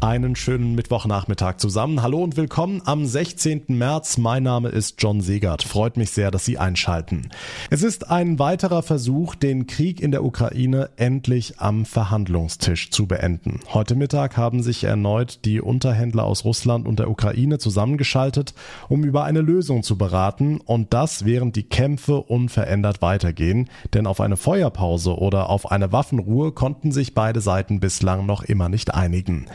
Einen 0.00 0.36
schönen 0.36 0.76
Mittwochnachmittag 0.76 1.56
zusammen. 1.56 2.02
Hallo 2.02 2.22
und 2.22 2.36
willkommen 2.36 2.82
am 2.84 3.04
16. 3.04 3.64
März. 3.66 4.16
Mein 4.16 4.44
Name 4.44 4.68
ist 4.68 5.02
John 5.02 5.20
Segert. 5.20 5.64
Freut 5.64 5.96
mich 5.96 6.10
sehr, 6.10 6.30
dass 6.30 6.44
Sie 6.44 6.56
einschalten. 6.56 7.30
Es 7.68 7.82
ist 7.82 8.08
ein 8.08 8.38
weiterer 8.38 8.84
Versuch, 8.84 9.34
den 9.34 9.66
Krieg 9.66 10.00
in 10.00 10.12
der 10.12 10.22
Ukraine 10.22 10.90
endlich 10.94 11.58
am 11.58 11.84
Verhandlungstisch 11.84 12.92
zu 12.92 13.08
beenden. 13.08 13.58
Heute 13.74 13.96
Mittag 13.96 14.36
haben 14.36 14.62
sich 14.62 14.84
erneut 14.84 15.44
die 15.44 15.60
Unterhändler 15.60 16.22
aus 16.22 16.44
Russland 16.44 16.86
und 16.86 17.00
der 17.00 17.10
Ukraine 17.10 17.58
zusammengeschaltet, 17.58 18.54
um 18.88 19.02
über 19.02 19.24
eine 19.24 19.40
Lösung 19.40 19.82
zu 19.82 19.98
beraten 19.98 20.60
und 20.60 20.94
das 20.94 21.24
während 21.24 21.56
die 21.56 21.64
Kämpfe 21.64 22.18
unverändert 22.18 23.02
weitergehen. 23.02 23.68
Denn 23.94 24.06
auf 24.06 24.20
eine 24.20 24.36
Feuerpause 24.36 25.18
oder 25.18 25.50
auf 25.50 25.72
eine 25.72 25.90
Waffenruhe 25.90 26.52
konnten 26.52 26.92
sich 26.92 27.14
beide 27.14 27.40
Seiten 27.40 27.80
bislang 27.80 28.26
noch 28.26 28.44
immer 28.44 28.68
nicht 28.68 28.94
einigen. 28.94 29.46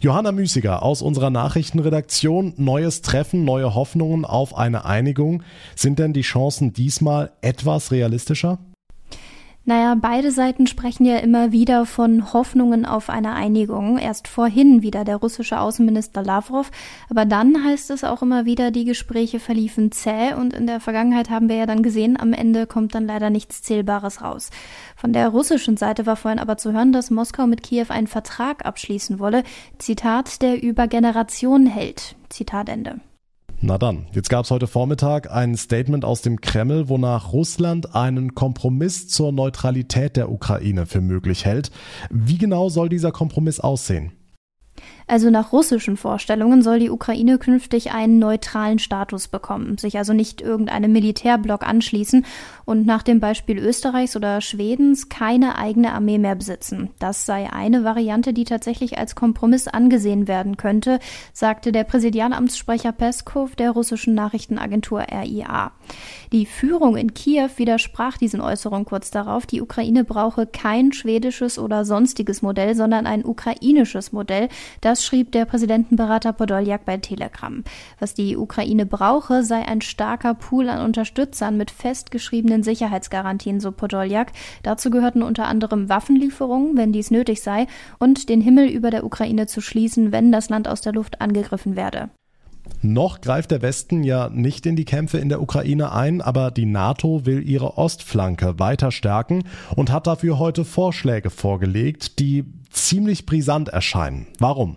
Johanna 0.00 0.32
Müßiger 0.32 0.82
aus 0.82 1.02
unserer 1.02 1.30
Nachrichtenredaktion. 1.30 2.54
Neues 2.56 3.02
Treffen, 3.02 3.44
neue 3.44 3.74
Hoffnungen 3.74 4.24
auf 4.24 4.56
eine 4.56 4.84
Einigung. 4.84 5.42
Sind 5.74 5.98
denn 5.98 6.12
die 6.12 6.22
Chancen 6.22 6.72
diesmal 6.72 7.32
etwas 7.40 7.90
realistischer? 7.90 8.58
Naja, 9.68 9.96
beide 9.96 10.30
Seiten 10.30 10.68
sprechen 10.68 11.04
ja 11.04 11.16
immer 11.16 11.50
wieder 11.50 11.86
von 11.86 12.32
Hoffnungen 12.32 12.86
auf 12.86 13.10
eine 13.10 13.32
Einigung. 13.32 13.98
Erst 13.98 14.28
vorhin 14.28 14.80
wieder 14.80 15.04
der 15.04 15.16
russische 15.16 15.58
Außenminister 15.58 16.22
Lavrov, 16.22 16.70
aber 17.10 17.24
dann 17.24 17.64
heißt 17.64 17.90
es 17.90 18.04
auch 18.04 18.22
immer 18.22 18.44
wieder, 18.44 18.70
die 18.70 18.84
Gespräche 18.84 19.40
verliefen 19.40 19.90
zäh 19.90 20.34
und 20.34 20.54
in 20.54 20.68
der 20.68 20.78
Vergangenheit 20.78 21.30
haben 21.30 21.48
wir 21.48 21.56
ja 21.56 21.66
dann 21.66 21.82
gesehen, 21.82 22.16
am 22.16 22.32
Ende 22.32 22.68
kommt 22.68 22.94
dann 22.94 23.08
leider 23.08 23.28
nichts 23.28 23.60
Zählbares 23.62 24.22
raus. 24.22 24.50
Von 24.94 25.12
der 25.12 25.30
russischen 25.30 25.76
Seite 25.76 26.06
war 26.06 26.14
vorhin 26.14 26.38
aber 26.38 26.56
zu 26.58 26.72
hören, 26.72 26.92
dass 26.92 27.10
Moskau 27.10 27.48
mit 27.48 27.64
Kiew 27.64 27.86
einen 27.88 28.06
Vertrag 28.06 28.64
abschließen 28.64 29.18
wolle. 29.18 29.42
Zitat, 29.78 30.42
der 30.42 30.62
über 30.62 30.86
Generationen 30.86 31.66
hält. 31.66 32.14
Zitat 32.28 32.68
Ende. 32.68 33.00
Na 33.62 33.78
dann, 33.78 34.06
jetzt 34.12 34.28
gab 34.28 34.44
es 34.44 34.50
heute 34.50 34.66
Vormittag 34.66 35.30
ein 35.30 35.56
Statement 35.56 36.04
aus 36.04 36.20
dem 36.20 36.42
Kreml, 36.42 36.90
wonach 36.90 37.32
Russland 37.32 37.94
einen 37.94 38.34
Kompromiss 38.34 39.08
zur 39.08 39.32
Neutralität 39.32 40.16
der 40.16 40.30
Ukraine 40.30 40.84
für 40.84 41.00
möglich 41.00 41.46
hält. 41.46 41.70
Wie 42.10 42.36
genau 42.36 42.68
soll 42.68 42.90
dieser 42.90 43.12
Kompromiss 43.12 43.58
aussehen? 43.58 44.12
Also 45.08 45.30
nach 45.30 45.52
russischen 45.52 45.96
Vorstellungen 45.96 46.62
soll 46.62 46.80
die 46.80 46.90
Ukraine 46.90 47.38
künftig 47.38 47.92
einen 47.92 48.18
neutralen 48.18 48.80
Status 48.80 49.28
bekommen, 49.28 49.78
sich 49.78 49.98
also 49.98 50.12
nicht 50.12 50.40
irgendeinem 50.40 50.90
Militärblock 50.90 51.64
anschließen 51.66 52.26
und 52.64 52.86
nach 52.86 53.04
dem 53.04 53.20
Beispiel 53.20 53.58
Österreichs 53.58 54.16
oder 54.16 54.40
Schwedens 54.40 55.08
keine 55.08 55.58
eigene 55.58 55.92
Armee 55.92 56.18
mehr 56.18 56.34
besitzen. 56.34 56.90
Das 56.98 57.24
sei 57.24 57.52
eine 57.52 57.84
Variante, 57.84 58.32
die 58.32 58.42
tatsächlich 58.42 58.98
als 58.98 59.14
Kompromiss 59.14 59.68
angesehen 59.68 60.26
werden 60.26 60.56
könnte, 60.56 60.98
sagte 61.32 61.70
der 61.70 61.84
Präsidialamtssprecher 61.84 62.90
Peskov 62.90 63.54
der 63.54 63.70
russischen 63.70 64.14
Nachrichtenagentur 64.14 65.06
RIA. 65.08 65.70
Die 66.32 66.46
Führung 66.46 66.96
in 66.96 67.14
Kiew 67.14 67.50
widersprach 67.56 68.18
diesen 68.18 68.40
Äußerungen 68.40 68.84
kurz 68.84 69.12
darauf. 69.12 69.46
Die 69.46 69.62
Ukraine 69.62 70.02
brauche 70.02 70.46
kein 70.46 70.92
schwedisches 70.92 71.60
oder 71.60 71.84
sonstiges 71.84 72.42
Modell, 72.42 72.74
sondern 72.74 73.06
ein 73.06 73.24
ukrainisches 73.24 74.10
Modell, 74.10 74.48
das 74.80 74.95
das 74.96 75.04
schrieb 75.04 75.30
der 75.32 75.44
Präsidentenberater 75.44 76.32
Podoljak 76.32 76.86
bei 76.86 76.96
Telegram. 76.96 77.62
Was 78.00 78.14
die 78.14 78.34
Ukraine 78.34 78.86
brauche, 78.86 79.42
sei 79.42 79.60
ein 79.68 79.82
starker 79.82 80.32
Pool 80.32 80.70
an 80.70 80.82
Unterstützern 80.82 81.58
mit 81.58 81.70
festgeschriebenen 81.70 82.62
Sicherheitsgarantien, 82.62 83.60
so 83.60 83.72
Podoljak. 83.72 84.32
Dazu 84.62 84.88
gehörten 84.88 85.22
unter 85.22 85.48
anderem 85.48 85.90
Waffenlieferungen, 85.90 86.78
wenn 86.78 86.92
dies 86.92 87.10
nötig 87.10 87.42
sei, 87.42 87.66
und 87.98 88.30
den 88.30 88.40
Himmel 88.40 88.70
über 88.70 88.90
der 88.90 89.04
Ukraine 89.04 89.46
zu 89.46 89.60
schließen, 89.60 90.12
wenn 90.12 90.32
das 90.32 90.48
Land 90.48 90.66
aus 90.66 90.80
der 90.80 90.94
Luft 90.94 91.20
angegriffen 91.20 91.76
werde. 91.76 92.08
Noch 92.80 93.20
greift 93.20 93.50
der 93.50 93.60
Westen 93.60 94.02
ja 94.02 94.30
nicht 94.30 94.64
in 94.64 94.76
die 94.76 94.86
Kämpfe 94.86 95.18
in 95.18 95.28
der 95.28 95.42
Ukraine 95.42 95.92
ein, 95.92 96.22
aber 96.22 96.50
die 96.50 96.64
NATO 96.64 97.26
will 97.26 97.46
ihre 97.46 97.76
Ostflanke 97.76 98.58
weiter 98.58 98.90
stärken 98.92 99.44
und 99.76 99.92
hat 99.92 100.06
dafür 100.06 100.38
heute 100.38 100.64
Vorschläge 100.64 101.28
vorgelegt, 101.28 102.18
die 102.18 102.46
ziemlich 102.70 103.26
brisant 103.26 103.68
erscheinen. 103.68 104.26
Warum? 104.38 104.76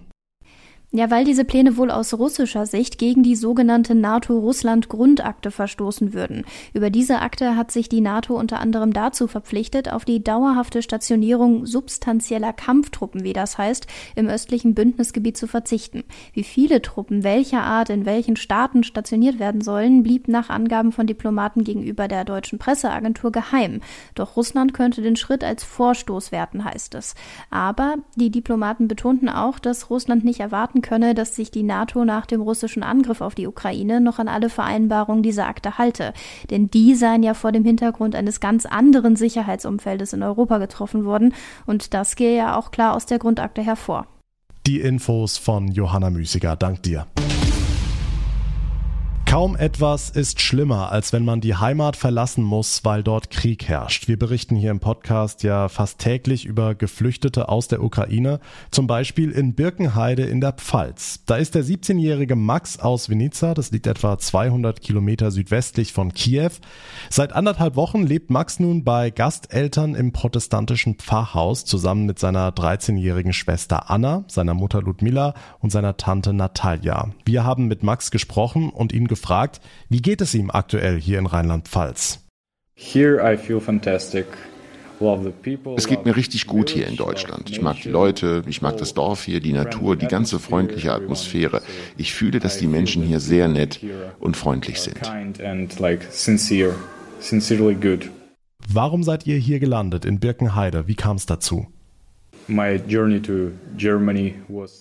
Ja, 0.92 1.12
weil 1.12 1.24
diese 1.24 1.46
Pläne 1.46 1.78
wohl 1.78 1.92
aus 1.92 2.16
russischer 2.16 2.66
Sicht 2.66 2.98
gegen 2.98 3.22
die 3.22 3.36
sogenannte 3.36 3.94
NATO-Russland-Grundakte 3.94 5.52
verstoßen 5.52 6.16
würden. 6.16 6.46
Über 6.74 6.90
diese 6.90 7.20
Akte 7.20 7.56
hat 7.56 7.70
sich 7.70 7.90
die 7.90 8.02
NATO 8.02 8.36
unter 8.36 8.60
anderem 8.60 8.92
dazu 8.92 9.28
verpflichtet, 9.28 9.94
auf 9.94 10.04
die 10.04 10.24
dauerhafte 10.24 10.82
Stationierung 10.82 11.68
substanzieller 11.68 12.54
Kampftruppen, 12.54 13.24
wie 13.24 13.34
das 13.34 13.60
heißt, 13.60 13.86
im 14.16 14.28
östlichen 14.30 14.74
Bündnisgebiet 14.74 15.38
zu 15.38 15.46
verzichten. 15.46 16.06
Wie 16.34 16.42
viele 16.44 16.82
Truppen 16.82 17.24
welcher 17.24 17.62
Art 17.62 17.92
in 17.92 18.08
welchen 18.08 18.36
Staaten 18.36 18.84
stationiert 18.84 19.38
werden 19.38 19.62
sollen, 19.62 20.02
blieb 20.02 20.28
nach 20.28 20.50
Angaben 20.50 20.92
von 20.92 21.06
Diplomaten 21.06 21.64
gegenüber 21.64 22.08
der 22.08 22.26
deutschen 22.26 22.58
Presseagentur 22.58 23.32
geheim. 23.32 23.82
Doch 24.16 24.36
Russland 24.36 24.74
könnte 24.74 25.04
den 25.04 25.18
Schritt 25.18 25.44
als 25.44 25.64
Vorstoß 25.64 26.32
werten, 26.32 26.66
heißt 26.66 26.96
es. 26.96 27.14
Aber 27.52 27.98
die 28.16 28.32
Diplomaten 28.32 28.88
betonten 28.88 29.30
auch, 29.30 29.60
dass 29.60 29.92
Russland 29.92 30.26
nicht 30.26 30.40
erwarten 30.40 30.79
erwarten 30.80 30.82
könne, 30.82 31.14
dass 31.14 31.36
sich 31.36 31.52
die 31.52 31.64
NATO 31.64 32.06
nach 32.06 32.26
dem 32.26 32.42
russischen 32.42 32.84
Angriff 32.84 33.22
auf 33.22 33.36
die 33.36 33.48
Ukraine 33.48 34.02
noch 34.02 34.20
an 34.20 34.28
alle 34.28 34.50
Vereinbarungen 34.50 35.24
dieser 35.24 35.48
Akte 35.48 35.78
halte. 35.78 36.14
Denn 36.50 36.70
die 36.70 36.96
seien 36.96 37.24
ja 37.24 37.34
vor 37.34 37.52
dem 37.52 37.64
Hintergrund 37.64 38.16
eines 38.16 38.40
ganz 38.40 38.66
anderen 38.66 39.16
Sicherheitsumfeldes 39.16 40.14
in 40.14 40.24
Europa 40.24 40.58
getroffen 40.58 41.06
worden 41.06 41.34
und 41.66 41.94
das 41.94 42.16
gehe 42.16 42.36
ja 42.36 42.58
auch 42.58 42.72
klar 42.72 42.96
aus 42.96 43.06
der 43.06 43.20
Grundakte 43.20 43.62
hervor. 43.62 44.06
Die 44.68 44.82
Infos 44.82 45.38
von 45.38 45.70
Johanna 45.70 46.10
Müßiger. 46.10 46.56
Dank 46.56 46.84
dir. 46.84 47.08
Kaum 49.30 49.56
etwas 49.56 50.10
ist 50.10 50.42
schlimmer, 50.42 50.92
als 50.92 51.14
wenn 51.14 51.24
man 51.24 51.40
die 51.40 51.56
Heimat 51.56 51.96
verlassen 51.96 52.44
muss, 52.44 52.84
weil 52.84 53.04
dort 53.04 53.30
Krieg 53.30 53.70
herrscht. 53.70 54.08
Wir 54.08 54.18
berichten 54.18 54.56
hier 54.56 54.72
im 54.72 54.80
Podcast 54.80 55.44
ja 55.44 55.70
fast 55.70 56.00
täglich 56.00 56.46
über 56.46 56.74
Geflüchtete 56.74 57.48
aus 57.48 57.68
der 57.68 57.84
Ukraine, 57.84 58.40
zum 58.72 58.88
Beispiel 58.88 59.30
in 59.30 59.54
Birkenheide 59.54 60.24
in 60.24 60.42
der 60.42 60.54
Pfalz. 60.54 61.20
Da 61.28 61.36
ist 61.36 61.54
der 61.54 61.64
17-jährige 61.64 62.36
Max 62.36 62.80
aus 62.80 63.10
Vinica, 63.12 63.54
das 63.54 63.70
liegt 63.70 63.86
etwa 63.86 64.18
200 64.18 64.82
Kilometer 64.82 65.30
südwestlich 65.30 65.94
von 65.94 66.12
Kiew. 66.12 66.54
Seit 67.12 67.32
anderthalb 67.32 67.76
Wochen 67.76 68.08
lebt 68.08 68.32
Max 68.32 68.60
nun 68.60 68.84
bei 68.84 69.12
Gasteltern 69.12 69.94
im 69.94 70.12
protestantischen 70.12 70.96
Pfarrhaus 70.96 71.66
zusammen 71.66 72.08
mit 72.08 72.18
seiner 72.18 72.50
13-jährigen 72.50 73.34
Schwester 73.34 73.92
Anna, 73.92 74.24
seiner 74.28 74.56
Mutter 74.56 74.82
Ludmila 74.82 75.36
und 75.60 75.72
seiner 75.72 75.98
Tante 75.98 76.34
Natalia. 76.34 77.12
Wir 77.26 77.44
haben 77.44 77.68
mit 77.68 77.84
Max 77.84 78.10
gesprochen 78.10 78.72
und 78.72 78.92
ihn 78.92 79.06
gefragt, 79.06 79.19
wie 79.90 80.02
geht 80.02 80.22
es 80.22 80.34
ihm 80.34 80.50
aktuell 80.50 81.00
hier 81.00 81.20
in 81.20 81.26
Rheinland-Pfalz? 81.26 82.26
Es 85.78 85.88
geht 85.88 86.06
mir 86.06 86.16
richtig 86.16 86.48
gut 86.48 86.70
hier 86.70 86.88
in 86.88 86.98
Deutschland. 86.98 87.50
Ich 87.50 87.62
mag 87.62 87.78
die 87.82 87.90
Leute, 87.90 88.44
ich 88.48 88.62
mag 88.62 88.78
das 88.78 88.94
Dorf 88.94 89.24
hier, 89.24 89.40
die 89.40 89.54
Natur, 89.54 89.96
die 89.96 90.08
ganze 90.08 90.40
freundliche 90.40 90.92
Atmosphäre. 90.92 91.62
Ich 91.98 92.14
fühle, 92.14 92.40
dass 92.40 92.58
die 92.58 92.68
Menschen 92.68 93.04
hier 93.04 93.20
sehr 93.20 93.48
nett 93.48 93.80
und 94.20 94.36
freundlich 94.36 94.82
sind. 94.82 95.00
Warum 98.68 99.04
seid 99.04 99.26
ihr 99.26 99.38
hier 99.38 99.60
gelandet 99.60 100.06
in 100.06 100.20
Birkenheide? 100.20 100.88
Wie 100.88 100.96
kam 100.96 101.16
es 101.16 101.26
dazu? 101.26 101.68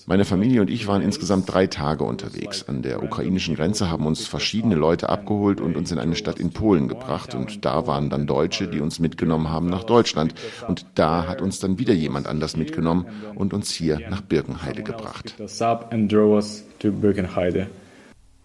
Meine 0.07 0.25
Familie 0.25 0.61
und 0.61 0.71
ich 0.71 0.87
waren 0.87 1.03
insgesamt 1.03 1.53
drei 1.53 1.67
Tage 1.67 2.05
unterwegs. 2.05 2.69
An 2.69 2.83
der 2.83 3.03
ukrainischen 3.03 3.55
Grenze 3.55 3.91
haben 3.91 4.07
uns 4.07 4.27
verschiedene 4.27 4.75
Leute 4.75 5.09
abgeholt 5.09 5.61
und 5.61 5.77
uns 5.77 5.93
in 5.93 5.99
eine 5.99 6.17
Stadt 6.17 6.39
in 6.39 6.51
Polen 6.51 6.89
gebracht. 6.89 7.35
Und 7.35 7.65
da 7.65 7.87
waren 7.87 8.11
dann 8.11 8.27
Deutsche, 8.27 8.69
die 8.69 8.81
uns 8.81 8.99
mitgenommen 8.99 9.51
haben 9.51 9.69
nach 9.69 9.85
Deutschland. 9.85 10.35
Und 10.67 10.87
da 10.95 11.27
hat 11.27 11.43
uns 11.43 11.61
dann 11.61 11.79
wieder 11.79 11.95
jemand 11.95 12.27
anders 12.27 12.57
mitgenommen 12.57 13.07
und 13.35 13.55
uns 13.55 13.71
hier 13.71 14.01
nach 14.11 14.23
Birkenheide 14.23 14.83
gebracht. 14.83 15.35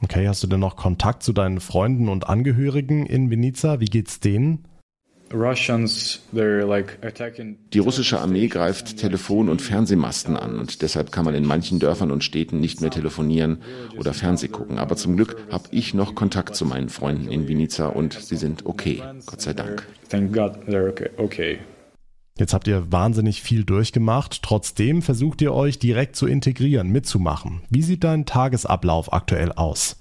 Okay, 0.04 0.28
hast 0.28 0.44
du 0.44 0.48
denn 0.48 0.60
noch 0.60 0.76
Kontakt 0.76 1.24
zu 1.24 1.32
deinen 1.32 1.62
Freunden 1.62 2.10
und 2.10 2.28
Angehörigen 2.28 3.06
in 3.06 3.30
Vinica? 3.30 3.80
Wie 3.80 3.86
geht's 3.86 4.20
denen? 4.20 4.66
Die 7.74 7.80
russische 7.80 8.20
Armee 8.20 8.48
greift 8.48 8.98
Telefon- 8.98 9.50
und 9.50 9.62
Fernsehmasten 9.62 10.38
an 10.38 10.60
und 10.60 10.82
deshalb 10.84 11.12
kann 11.12 11.26
man 11.26 11.34
in 11.34 11.46
manchen 11.46 11.80
Dörfern 11.80 12.12
und 12.12 12.24
Städten 12.24 12.60
nicht 12.60 12.82
mehr 12.82 12.92
telefonieren 12.92 13.58
oder 13.98 14.14
Fernseh 14.14 14.48
gucken. 14.48 14.78
Aber 14.78 14.96
zum 14.96 15.16
Glück 15.16 15.38
habe 15.52 15.64
ich 15.72 15.94
noch 15.96 16.14
Kontakt 16.14 16.56
zu 16.56 16.66
meinen 16.66 16.90
Freunden 16.90 17.32
in 17.32 17.48
Vinica 17.48 17.88
und 17.88 18.14
sie 18.14 18.38
sind 18.38 18.66
okay, 18.68 19.02
Gott 19.26 19.42
sei 19.42 19.54
Dank. 19.54 19.88
Jetzt 22.38 22.54
habt 22.54 22.68
ihr 22.68 22.92
wahnsinnig 22.92 23.42
viel 23.42 23.64
durchgemacht. 23.64 24.42
Trotzdem 24.44 25.02
versucht 25.02 25.42
ihr 25.42 25.54
euch 25.54 25.80
direkt 25.80 26.16
zu 26.16 26.28
integrieren, 26.28 26.90
mitzumachen. 26.90 27.62
Wie 27.70 27.82
sieht 27.82 28.04
dein 28.04 28.26
Tagesablauf 28.26 29.14
aktuell 29.14 29.52
aus? 29.52 29.98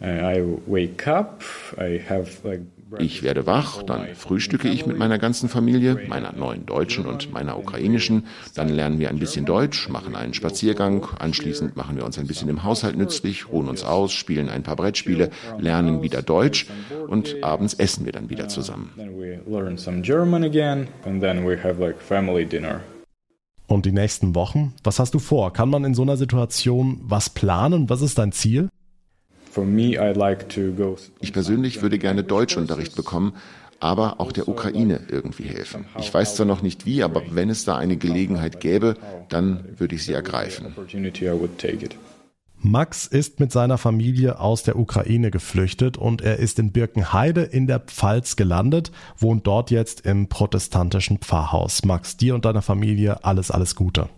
I 0.00 0.42
wake 0.66 1.06
up, 1.08 1.42
I 1.78 1.98
have 2.08 2.46
like 2.46 2.60
ich 2.98 3.22
werde 3.22 3.46
wach, 3.46 3.82
dann 3.82 4.14
frühstücke 4.14 4.68
ich 4.68 4.86
mit 4.86 4.96
meiner 4.96 5.18
ganzen 5.18 5.48
Familie, 5.48 6.06
meiner 6.08 6.32
neuen 6.32 6.66
deutschen 6.66 7.06
und 7.06 7.32
meiner 7.32 7.58
ukrainischen. 7.58 8.26
Dann 8.54 8.68
lernen 8.68 9.00
wir 9.00 9.08
ein 9.08 9.18
bisschen 9.18 9.44
Deutsch, 9.44 9.88
machen 9.88 10.14
einen 10.14 10.34
Spaziergang. 10.34 11.06
Anschließend 11.18 11.76
machen 11.76 11.96
wir 11.96 12.04
uns 12.04 12.18
ein 12.18 12.26
bisschen 12.26 12.48
im 12.48 12.62
Haushalt 12.62 12.96
nützlich, 12.96 13.48
ruhen 13.48 13.68
uns 13.68 13.82
aus, 13.82 14.12
spielen 14.12 14.48
ein 14.48 14.62
paar 14.62 14.76
Brettspiele, 14.76 15.30
lernen 15.58 16.02
wieder 16.02 16.22
Deutsch 16.22 16.66
und 17.08 17.42
abends 17.42 17.74
essen 17.74 18.04
wir 18.04 18.12
dann 18.12 18.30
wieder 18.30 18.48
zusammen. 18.48 18.92
Und 23.66 23.84
die 23.84 23.92
nächsten 23.92 24.36
Wochen? 24.36 24.74
Was 24.84 25.00
hast 25.00 25.14
du 25.14 25.18
vor? 25.18 25.52
Kann 25.52 25.68
man 25.68 25.84
in 25.84 25.94
so 25.94 26.02
einer 26.02 26.16
Situation 26.16 27.00
was 27.02 27.30
planen? 27.30 27.90
Was 27.90 28.00
ist 28.00 28.18
dein 28.18 28.30
Ziel? 28.30 28.68
Ich 31.20 31.32
persönlich 31.32 31.82
würde 31.82 31.98
gerne 31.98 32.22
Deutschunterricht 32.24 32.94
bekommen, 32.94 33.34
aber 33.80 34.20
auch 34.20 34.32
der 34.32 34.48
Ukraine 34.48 35.00
irgendwie 35.08 35.44
helfen. 35.44 35.86
Ich 35.98 36.12
weiß 36.12 36.36
zwar 36.36 36.46
noch 36.46 36.62
nicht 36.62 36.86
wie, 36.86 37.02
aber 37.02 37.22
wenn 37.30 37.50
es 37.50 37.64
da 37.64 37.76
eine 37.76 37.96
Gelegenheit 37.96 38.60
gäbe, 38.60 38.96
dann 39.28 39.64
würde 39.76 39.94
ich 39.94 40.04
sie 40.04 40.12
ergreifen. 40.12 40.74
Max 42.58 43.06
ist 43.06 43.38
mit 43.38 43.52
seiner 43.52 43.78
Familie 43.78 44.40
aus 44.40 44.62
der 44.62 44.78
Ukraine 44.78 45.30
geflüchtet 45.30 45.98
und 45.98 46.22
er 46.22 46.38
ist 46.38 46.58
in 46.58 46.72
Birkenheide 46.72 47.42
in 47.42 47.66
der 47.66 47.80
Pfalz 47.80 48.34
gelandet, 48.34 48.90
wohnt 49.18 49.46
dort 49.46 49.70
jetzt 49.70 50.00
im 50.06 50.28
protestantischen 50.28 51.18
Pfarrhaus. 51.18 51.84
Max, 51.84 52.16
dir 52.16 52.34
und 52.34 52.44
deiner 52.44 52.62
Familie 52.62 53.24
alles, 53.24 53.50
alles 53.50 53.76
Gute. 53.76 54.08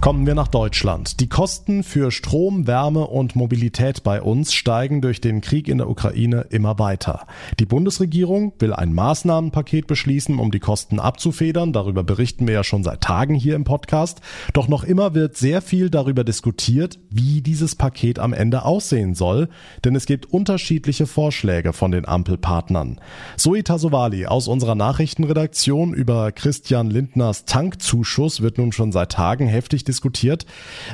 Kommen 0.00 0.26
wir 0.26 0.36
nach 0.36 0.46
Deutschland. 0.46 1.18
Die 1.18 1.28
Kosten 1.28 1.82
für 1.82 2.12
Strom, 2.12 2.68
Wärme 2.68 3.08
und 3.08 3.34
Mobilität 3.34 4.04
bei 4.04 4.22
uns 4.22 4.54
steigen 4.54 5.00
durch 5.02 5.20
den 5.20 5.40
Krieg 5.40 5.66
in 5.66 5.78
der 5.78 5.90
Ukraine 5.90 6.46
immer 6.50 6.78
weiter. 6.78 7.26
Die 7.58 7.66
Bundesregierung 7.66 8.52
will 8.60 8.72
ein 8.72 8.94
Maßnahmenpaket 8.94 9.88
beschließen, 9.88 10.38
um 10.38 10.52
die 10.52 10.60
Kosten 10.60 11.00
abzufedern. 11.00 11.72
Darüber 11.72 12.04
berichten 12.04 12.46
wir 12.46 12.54
ja 12.54 12.64
schon 12.64 12.84
seit 12.84 13.00
Tagen 13.00 13.34
hier 13.34 13.56
im 13.56 13.64
Podcast. 13.64 14.20
Doch 14.52 14.68
noch 14.68 14.84
immer 14.84 15.14
wird 15.14 15.36
sehr 15.36 15.62
viel 15.62 15.90
darüber 15.90 16.22
diskutiert, 16.22 17.00
wie 17.10 17.40
dieses 17.40 17.74
Paket 17.74 18.20
am 18.20 18.32
Ende 18.32 18.64
aussehen 18.64 19.16
soll, 19.16 19.48
denn 19.84 19.96
es 19.96 20.06
gibt 20.06 20.26
unterschiedliche 20.26 21.08
Vorschläge 21.08 21.72
von 21.72 21.90
den 21.90 22.06
Ampelpartnern. 22.06 23.00
Zoe 23.36 23.64
Tasovali 23.64 24.26
aus 24.26 24.46
unserer 24.46 24.76
Nachrichtenredaktion 24.76 25.92
über 25.92 26.30
Christian 26.30 26.88
Lindners 26.88 27.46
Tankzuschuss 27.46 28.42
wird 28.42 28.58
nun 28.58 28.70
schon 28.70 28.92
seit 28.92 29.10
Tagen 29.10 29.48
heftig 29.48 29.87
diskutiert. 29.88 30.46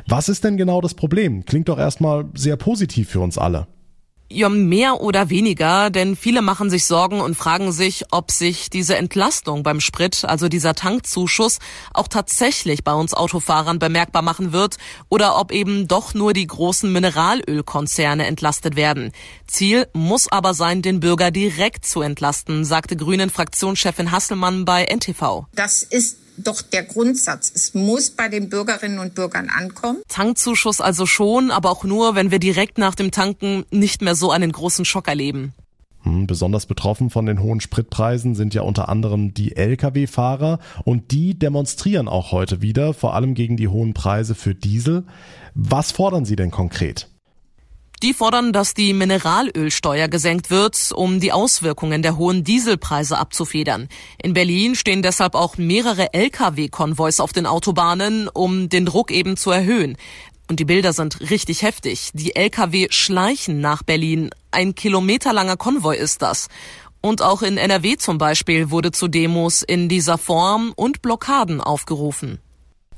Was 0.06 0.29
ist 0.29 0.44
denn 0.44 0.56
genau 0.56 0.81
das 0.81 0.94
Problem? 0.94 1.44
Klingt 1.44 1.69
doch 1.69 1.79
erstmal 1.79 2.26
sehr 2.35 2.56
positiv 2.56 3.11
für 3.11 3.20
uns 3.20 3.37
alle. 3.37 3.67
Ja, 4.31 4.49
mehr 4.49 5.02
oder 5.02 5.29
weniger, 5.29 5.91
denn 5.91 6.17
viele 6.17 6.41
machen 6.41 6.70
sich 6.70 6.87
Sorgen 6.87 7.20
und 7.20 7.37
fragen 7.37 7.73
sich, 7.73 8.06
ob 8.11 8.31
sich 8.31 8.70
diese 8.70 8.96
Entlastung 8.96 9.62
beim 9.62 9.81
Sprit, 9.81 10.25
also 10.25 10.49
dieser 10.49 10.75
Tankzuschuss, 10.75 11.58
auch 11.93 12.08
tatsächlich 12.08 12.85
bei 12.85 12.94
uns 12.94 13.12
Autofahrern 13.12 13.79
bemerkbar 13.79 14.23
machen 14.23 14.52
wird 14.52 14.76
oder 15.11 15.38
ob 15.38 15.52
eben 15.52 15.88
doch 15.88 16.14
nur 16.14 16.32
die 16.32 16.46
großen 16.46 16.91
Mineralölkonzerne 16.91 18.26
entlastet 18.26 18.76
werden. 18.76 19.12
Ziel 19.46 19.87
muss 19.93 20.26
aber 20.32 20.55
sein, 20.55 20.81
den 20.81 21.00
Bürger 21.00 21.31
direkt 21.31 21.85
zu 21.85 22.00
entlasten, 22.00 22.64
sagte 22.64 22.96
Grünen 22.96 23.29
Fraktionschefin 23.29 24.11
Hasselmann 24.11 24.64
bei 24.64 24.85
NTV. 24.87 25.46
Das 25.55 25.82
ist 25.82 26.24
doch 26.36 26.62
der 26.62 26.82
Grundsatz. 26.82 27.52
Es 27.54 27.75
muss 27.75 28.10
bei 28.10 28.28
den 28.28 28.48
Bürgerinnen 28.48 28.98
und 28.98 29.14
Bürgern 29.14 29.48
ankommen. 29.48 29.98
Tankzuschuss 30.08 30.81
also 30.81 31.06
schon, 31.06 31.50
aber 31.50 31.70
auch 31.70 31.84
nur, 31.84 32.14
wenn 32.14 32.31
wir 32.31 32.38
direkt 32.38 32.78
nach 32.78 32.94
dem 32.94 33.10
Tanken 33.10 33.64
nicht 33.70 34.02
mehr 34.02 34.14
so 34.14 34.31
einen 34.31 34.52
großen 34.52 34.84
Schock 34.84 35.08
erleben. 35.08 35.54
Hm, 36.04 36.26
besonders 36.26 36.66
betroffen 36.66 37.10
von 37.10 37.26
den 37.26 37.40
hohen 37.40 37.60
Spritpreisen 37.60 38.34
sind 38.34 38.54
ja 38.54 38.62
unter 38.62 38.88
anderem 38.88 39.32
die 39.32 39.56
Lkw-Fahrer 39.56 40.58
und 40.84 41.10
die 41.12 41.38
demonstrieren 41.38 42.08
auch 42.08 42.31
heute 42.31 42.60
wieder, 42.60 42.92
vor 42.92 43.14
allem 43.14 43.34
gegen 43.34 43.56
die 43.56 43.69
hohen 43.69 43.94
Preise 43.94 44.34
für 44.34 44.54
Diesel. 44.54 45.04
Was 45.54 45.92
fordern 45.92 46.25
sie 46.25 46.36
denn 46.36 46.50
konkret? 46.50 47.08
Die 48.02 48.12
fordern, 48.12 48.52
dass 48.52 48.75
die 48.75 48.93
Mineralölsteuer 48.93 50.08
gesenkt 50.08 50.50
wird, 50.50 50.91
um 50.94 51.20
die 51.20 51.32
Auswirkungen 51.32 52.02
der 52.02 52.17
hohen 52.17 52.44
Dieselpreise 52.44 53.17
abzufedern. 53.17 53.88
In 54.23 54.35
Berlin 54.35 54.75
stehen 54.75 55.02
deshalb 55.02 55.35
auch 55.35 55.56
mehrere 55.56 56.12
Lkw-Konvois 56.12 57.20
auf 57.20 57.32
den 57.32 57.46
Autobahnen, 57.46 58.29
um 58.29 58.69
den 58.69 58.85
Druck 58.85 59.11
eben 59.11 59.37
zu 59.37 59.50
erhöhen. 59.50 59.96
Und 60.50 60.61
die 60.61 60.67
Bilder 60.67 60.93
sind 60.93 61.31
richtig 61.31 61.62
heftig. 61.62 62.11
Die 62.12 62.37
Lkw 62.37 62.88
schleichen 62.91 63.61
nach 63.61 63.82
Berlin. 63.82 64.31
Ein 64.50 64.75
kilometerlanger 64.75 65.56
Konvoi 65.56 65.96
ist 65.96 66.20
das. 66.20 66.49
Und 67.00 67.23
auch 67.23 67.43
in 67.43 67.56
NRW 67.56 67.96
zum 67.96 68.19
Beispiel 68.19 68.70
wurde 68.70 68.93
zu 68.93 69.08
Demos 69.08 69.62
in 69.62 69.88
dieser 69.88 70.19
Form 70.19 70.73
und 70.76 71.00
Blockaden 71.00 71.61
aufgerufen. 71.61 72.41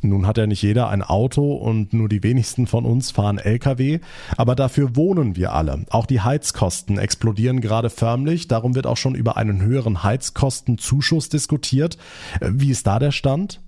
Nun 0.09 0.27
hat 0.27 0.39
ja 0.39 0.47
nicht 0.47 0.63
jeder 0.63 0.89
ein 0.89 1.03
Auto 1.03 1.55
und 1.55 1.93
nur 1.93 2.09
die 2.09 2.23
wenigsten 2.23 2.67
von 2.67 2.85
uns 2.85 3.11
fahren 3.11 3.39
Lkw, 3.39 4.01
aber 4.37 4.55
dafür 4.55 4.97
wohnen 4.97 5.37
wir 5.37 5.53
alle. 5.53 5.85
Auch 5.91 6.07
die 6.07 6.21
Heizkosten 6.21 6.99
explodieren 6.99 7.61
gerade 7.61 7.91
förmlich, 7.91 8.49
darum 8.49 8.75
wird 8.75 8.87
auch 8.87 8.97
schon 8.97 9.15
über 9.15 9.37
einen 9.37 9.63
höheren 9.63 10.03
Heizkostenzuschuss 10.03 11.29
diskutiert. 11.29 11.99
Wie 12.41 12.71
ist 12.71 12.87
da 12.87 12.99
der 12.99 13.13
Stand? 13.13 13.61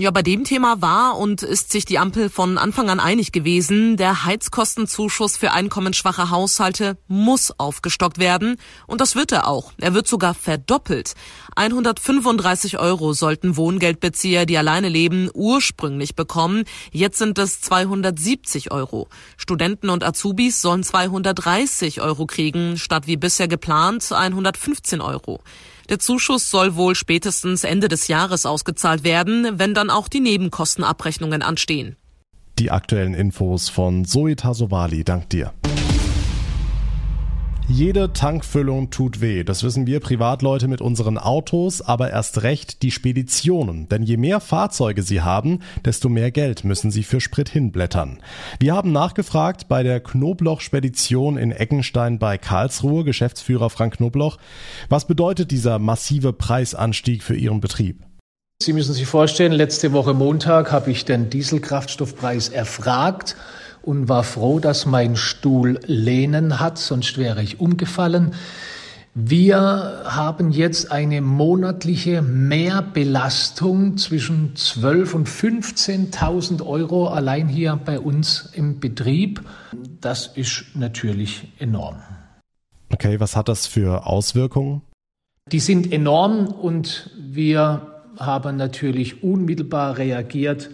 Ja, 0.00 0.12
bei 0.12 0.22
dem 0.22 0.44
Thema 0.44 0.80
war 0.80 1.18
und 1.18 1.42
ist 1.42 1.72
sich 1.72 1.84
die 1.84 1.98
Ampel 1.98 2.30
von 2.30 2.56
Anfang 2.56 2.88
an 2.88 3.00
einig 3.00 3.32
gewesen. 3.32 3.96
Der 3.96 4.24
Heizkostenzuschuss 4.24 5.36
für 5.36 5.50
einkommensschwache 5.50 6.30
Haushalte 6.30 6.96
muss 7.08 7.52
aufgestockt 7.58 8.18
werden. 8.18 8.58
Und 8.86 9.00
das 9.00 9.16
wird 9.16 9.32
er 9.32 9.48
auch. 9.48 9.72
Er 9.80 9.94
wird 9.94 10.06
sogar 10.06 10.34
verdoppelt. 10.34 11.14
135 11.56 12.78
Euro 12.78 13.12
sollten 13.12 13.56
Wohngeldbezieher, 13.56 14.46
die 14.46 14.56
alleine 14.56 14.88
leben, 14.88 15.30
ursprünglich 15.34 16.14
bekommen. 16.14 16.62
Jetzt 16.92 17.18
sind 17.18 17.36
es 17.36 17.60
270 17.60 18.70
Euro. 18.70 19.08
Studenten 19.36 19.90
und 19.90 20.04
Azubis 20.04 20.62
sollen 20.62 20.84
230 20.84 22.02
Euro 22.02 22.26
kriegen, 22.26 22.78
statt 22.78 23.08
wie 23.08 23.16
bisher 23.16 23.48
geplant 23.48 24.12
115 24.12 25.00
Euro. 25.00 25.40
Der 25.88 25.98
Zuschuss 25.98 26.50
soll 26.50 26.76
wohl 26.76 26.94
spätestens 26.94 27.64
Ende 27.64 27.88
des 27.88 28.08
Jahres 28.08 28.44
ausgezahlt 28.44 29.04
werden, 29.04 29.58
wenn 29.58 29.72
dann 29.72 29.87
auch 29.90 30.08
die 30.08 30.20
Nebenkostenabrechnungen 30.20 31.42
anstehen. 31.42 31.96
Die 32.58 32.70
aktuellen 32.70 33.14
Infos 33.14 33.68
von 33.68 34.04
Zoe 34.04 34.34
Tasovali, 34.34 35.04
dank 35.04 35.30
dir. 35.30 35.52
Jede 37.70 38.14
Tankfüllung 38.14 38.88
tut 38.88 39.20
weh. 39.20 39.44
Das 39.44 39.62
wissen 39.62 39.86
wir 39.86 40.00
Privatleute 40.00 40.68
mit 40.68 40.80
unseren 40.80 41.18
Autos, 41.18 41.82
aber 41.82 42.10
erst 42.10 42.42
recht 42.42 42.82
die 42.82 42.90
Speditionen. 42.90 43.90
Denn 43.90 44.02
je 44.02 44.16
mehr 44.16 44.40
Fahrzeuge 44.40 45.02
sie 45.02 45.20
haben, 45.20 45.60
desto 45.84 46.08
mehr 46.08 46.30
Geld 46.30 46.64
müssen 46.64 46.90
sie 46.90 47.02
für 47.02 47.20
Sprit 47.20 47.50
hinblättern. 47.50 48.20
Wir 48.58 48.74
haben 48.74 48.90
nachgefragt 48.90 49.68
bei 49.68 49.82
der 49.82 50.00
Knobloch-Spedition 50.00 51.36
in 51.36 51.52
Eckenstein 51.52 52.18
bei 52.18 52.38
Karlsruhe, 52.38 53.04
Geschäftsführer 53.04 53.68
Frank 53.68 53.98
Knobloch. 53.98 54.38
Was 54.88 55.06
bedeutet 55.06 55.50
dieser 55.50 55.78
massive 55.78 56.32
Preisanstieg 56.32 57.22
für 57.22 57.36
Ihren 57.36 57.60
Betrieb? 57.60 58.07
Sie 58.60 58.72
müssen 58.72 58.92
sich 58.92 59.06
vorstellen, 59.06 59.52
letzte 59.52 59.92
Woche 59.92 60.14
Montag 60.14 60.72
habe 60.72 60.90
ich 60.90 61.04
den 61.04 61.30
Dieselkraftstoffpreis 61.30 62.48
erfragt 62.48 63.36
und 63.82 64.08
war 64.08 64.24
froh, 64.24 64.58
dass 64.58 64.84
mein 64.84 65.14
Stuhl 65.14 65.78
Lehnen 65.86 66.58
hat, 66.58 66.76
sonst 66.76 67.18
wäre 67.18 67.40
ich 67.40 67.60
umgefallen. 67.60 68.34
Wir 69.14 70.02
haben 70.06 70.50
jetzt 70.50 70.90
eine 70.90 71.20
monatliche 71.20 72.20
Mehrbelastung 72.20 73.96
zwischen 73.96 74.54
12.000 74.54 75.14
und 75.14 75.28
15.000 75.28 76.66
Euro 76.66 77.06
allein 77.06 77.48
hier 77.48 77.78
bei 77.82 78.00
uns 78.00 78.50
im 78.52 78.80
Betrieb. 78.80 79.40
Das 80.00 80.26
ist 80.26 80.64
natürlich 80.74 81.52
enorm. 81.60 82.02
Okay, 82.92 83.20
was 83.20 83.36
hat 83.36 83.48
das 83.48 83.68
für 83.68 84.04
Auswirkungen? 84.04 84.82
Die 85.52 85.60
sind 85.60 85.92
enorm 85.92 86.48
und 86.48 87.10
wir 87.16 87.97
haben 88.18 88.56
natürlich 88.56 89.22
unmittelbar 89.22 89.98
reagiert 89.98 90.70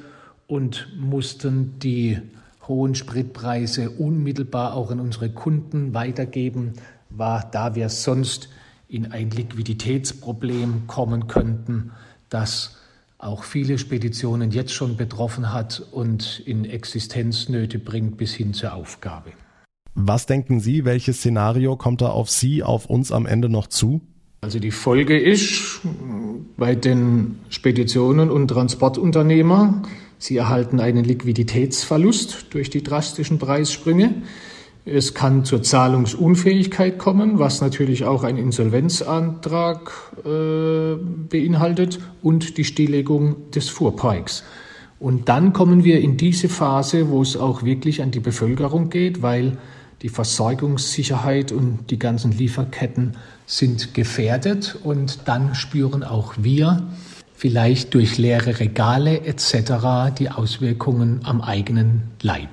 und 0.46 0.88
mussten 0.98 1.78
die 1.78 2.18
hohen 2.66 2.94
Spritpreise 2.94 3.90
unmittelbar 3.90 4.74
auch 4.74 4.90
an 4.90 5.00
unsere 5.00 5.30
Kunden 5.30 5.94
weitergeben, 5.94 6.74
war, 7.10 7.48
da 7.50 7.74
wir 7.74 7.88
sonst 7.88 8.48
in 8.88 9.12
ein 9.12 9.30
Liquiditätsproblem 9.30 10.86
kommen 10.86 11.26
könnten, 11.26 11.92
das 12.28 12.78
auch 13.18 13.44
viele 13.44 13.78
Speditionen 13.78 14.50
jetzt 14.50 14.72
schon 14.72 14.96
betroffen 14.96 15.52
hat 15.52 15.80
und 15.92 16.40
in 16.44 16.64
Existenznöte 16.64 17.78
bringt 17.78 18.16
bis 18.16 18.34
hin 18.34 18.52
zur 18.52 18.74
Aufgabe. 18.74 19.32
Was 19.94 20.26
denken 20.26 20.60
Sie, 20.60 20.84
welches 20.84 21.18
Szenario 21.18 21.76
kommt 21.76 22.02
da 22.02 22.08
auf 22.08 22.28
Sie, 22.28 22.62
auf 22.62 22.86
uns 22.86 23.12
am 23.12 23.26
Ende 23.26 23.48
noch 23.48 23.68
zu? 23.68 24.00
Also 24.44 24.58
die 24.58 24.72
Folge 24.72 25.18
ist 25.18 25.80
bei 26.58 26.74
den 26.74 27.38
Speditionen 27.48 28.30
und 28.30 28.48
Transportunternehmern 28.48 29.86
Sie 30.18 30.36
erhalten 30.36 30.80
einen 30.80 31.02
Liquiditätsverlust 31.02 32.46
durch 32.50 32.68
die 32.68 32.82
drastischen 32.82 33.38
Preissprünge. 33.38 34.22
Es 34.84 35.14
kann 35.14 35.46
zur 35.46 35.62
Zahlungsunfähigkeit 35.62 36.98
kommen, 36.98 37.38
was 37.38 37.62
natürlich 37.62 38.04
auch 38.04 38.22
ein 38.22 38.36
Insolvenzantrag 38.36 39.90
äh, 40.26 40.96
beinhaltet 41.28 42.00
und 42.22 42.58
die 42.58 42.64
Stilllegung 42.64 43.50
des 43.50 43.70
Fuhrparks. 43.70 44.44
Und 45.00 45.30
dann 45.30 45.54
kommen 45.54 45.84
wir 45.84 46.02
in 46.02 46.18
diese 46.18 46.50
Phase, 46.50 47.08
wo 47.08 47.22
es 47.22 47.38
auch 47.38 47.62
wirklich 47.62 48.02
an 48.02 48.10
die 48.10 48.20
Bevölkerung 48.20 48.90
geht, 48.90 49.22
weil 49.22 49.56
die 50.02 50.10
Versorgungssicherheit 50.10 51.50
und 51.50 51.90
die 51.90 51.98
ganzen 51.98 52.32
Lieferketten 52.32 53.16
sind 53.46 53.94
gefährdet 53.94 54.78
und 54.82 55.20
dann 55.26 55.54
spüren 55.54 56.02
auch 56.02 56.34
wir 56.38 56.82
vielleicht 57.34 57.94
durch 57.94 58.16
leere 58.16 58.58
Regale 58.60 59.22
etc. 59.22 60.16
die 60.18 60.30
Auswirkungen 60.30 61.20
am 61.24 61.40
eigenen 61.40 62.04
Leib. 62.22 62.48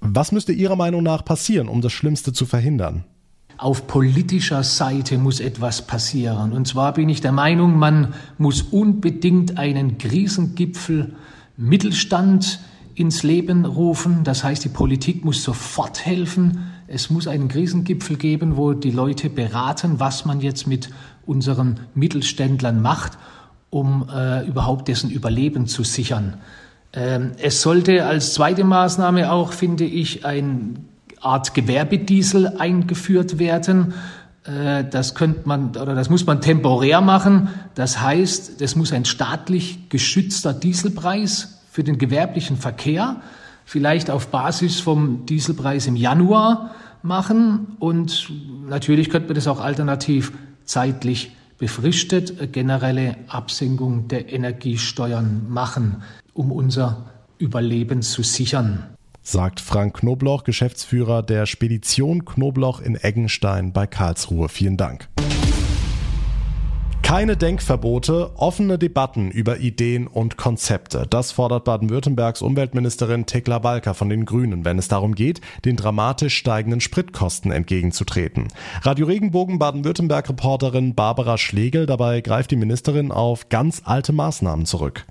Was 0.00 0.32
müsste 0.32 0.52
Ihrer 0.52 0.76
Meinung 0.76 1.02
nach 1.02 1.24
passieren, 1.24 1.68
um 1.68 1.80
das 1.80 1.92
Schlimmste 1.92 2.32
zu 2.32 2.46
verhindern? 2.46 3.04
Auf 3.56 3.86
politischer 3.86 4.64
Seite 4.64 5.18
muss 5.18 5.38
etwas 5.38 5.86
passieren. 5.86 6.52
Und 6.52 6.66
zwar 6.66 6.94
bin 6.94 7.08
ich 7.08 7.20
der 7.20 7.32
Meinung, 7.32 7.78
man 7.78 8.14
muss 8.38 8.62
unbedingt 8.62 9.58
einen 9.58 9.98
Krisengipfel 9.98 11.14
Mittelstand 11.56 12.60
ins 12.94 13.22
Leben 13.22 13.64
rufen. 13.64 14.24
Das 14.24 14.42
heißt, 14.42 14.64
die 14.64 14.68
Politik 14.68 15.24
muss 15.24 15.42
sofort 15.42 16.04
helfen. 16.04 16.71
Es 16.94 17.08
muss 17.08 17.26
einen 17.26 17.48
Krisengipfel 17.48 18.18
geben, 18.18 18.58
wo 18.58 18.74
die 18.74 18.90
Leute 18.90 19.30
beraten, 19.30 19.98
was 19.98 20.26
man 20.26 20.42
jetzt 20.42 20.66
mit 20.66 20.90
unseren 21.24 21.80
Mittelständlern 21.94 22.82
macht, 22.82 23.12
um 23.70 24.10
äh, 24.14 24.46
überhaupt 24.46 24.88
dessen 24.88 25.08
Überleben 25.08 25.66
zu 25.66 25.84
sichern. 25.84 26.34
Ähm, 26.92 27.32
es 27.38 27.62
sollte 27.62 28.04
als 28.04 28.34
zweite 28.34 28.64
Maßnahme 28.64 29.32
auch, 29.32 29.54
finde 29.54 29.84
ich, 29.84 30.26
eine 30.26 30.74
Art 31.18 31.54
Gewerbediesel 31.54 32.58
eingeführt 32.58 33.38
werden. 33.38 33.94
Äh, 34.44 34.84
das 34.84 35.14
könnte 35.14 35.48
man 35.48 35.70
oder 35.70 35.94
das 35.94 36.10
muss 36.10 36.26
man 36.26 36.42
temporär 36.42 37.00
machen. 37.00 37.48
Das 37.74 38.02
heißt, 38.02 38.60
es 38.60 38.76
muss 38.76 38.92
ein 38.92 39.06
staatlich 39.06 39.88
geschützter 39.88 40.52
Dieselpreis 40.52 41.62
für 41.70 41.84
den 41.84 41.96
gewerblichen 41.96 42.58
Verkehr, 42.58 43.22
vielleicht 43.64 44.10
auf 44.10 44.28
Basis 44.28 44.80
vom 44.80 45.26
Dieselpreis 45.26 45.86
im 45.86 45.96
Januar 45.96 46.74
machen. 47.02 47.76
Und 47.78 48.30
natürlich 48.68 49.10
könnte 49.10 49.28
man 49.28 49.34
das 49.34 49.48
auch 49.48 49.60
alternativ 49.60 50.32
zeitlich 50.64 51.36
befristet 51.58 52.52
generelle 52.52 53.16
Absenkung 53.28 54.08
der 54.08 54.32
Energiesteuern 54.32 55.46
machen 55.48 56.02
um 56.34 56.52
unser 56.52 57.10
Überleben 57.38 58.02
zu 58.02 58.22
sichern. 58.22 58.84
Sagt 59.22 59.60
Frank 59.60 59.98
Knobloch, 59.98 60.44
Geschäftsführer 60.44 61.22
der 61.22 61.46
Spedition 61.46 62.24
Knobloch 62.24 62.80
in 62.80 62.96
Eggenstein 62.96 63.72
bei 63.72 63.86
Karlsruhe. 63.86 64.48
Vielen 64.48 64.76
Dank. 64.76 65.08
Keine 67.12 67.36
Denkverbote, 67.36 68.30
offene 68.36 68.78
Debatten 68.78 69.30
über 69.30 69.58
Ideen 69.58 70.06
und 70.06 70.38
Konzepte. 70.38 71.06
Das 71.10 71.30
fordert 71.30 71.64
Baden-Württembergs 71.64 72.40
Umweltministerin 72.40 73.26
Tekla 73.26 73.62
Walker 73.62 73.92
von 73.92 74.08
den 74.08 74.24
Grünen, 74.24 74.64
wenn 74.64 74.78
es 74.78 74.88
darum 74.88 75.14
geht, 75.14 75.42
den 75.66 75.76
dramatisch 75.76 76.34
steigenden 76.34 76.80
Spritkosten 76.80 77.52
entgegenzutreten. 77.52 78.48
Radio 78.80 79.04
Regenbogen 79.04 79.58
Baden-Württemberg-Reporterin 79.58 80.94
Barbara 80.94 81.36
Schlegel 81.36 81.84
dabei 81.84 82.22
greift 82.22 82.50
die 82.50 82.56
Ministerin 82.56 83.12
auf 83.12 83.50
ganz 83.50 83.82
alte 83.84 84.14
Maßnahmen 84.14 84.64
zurück. 84.64 85.04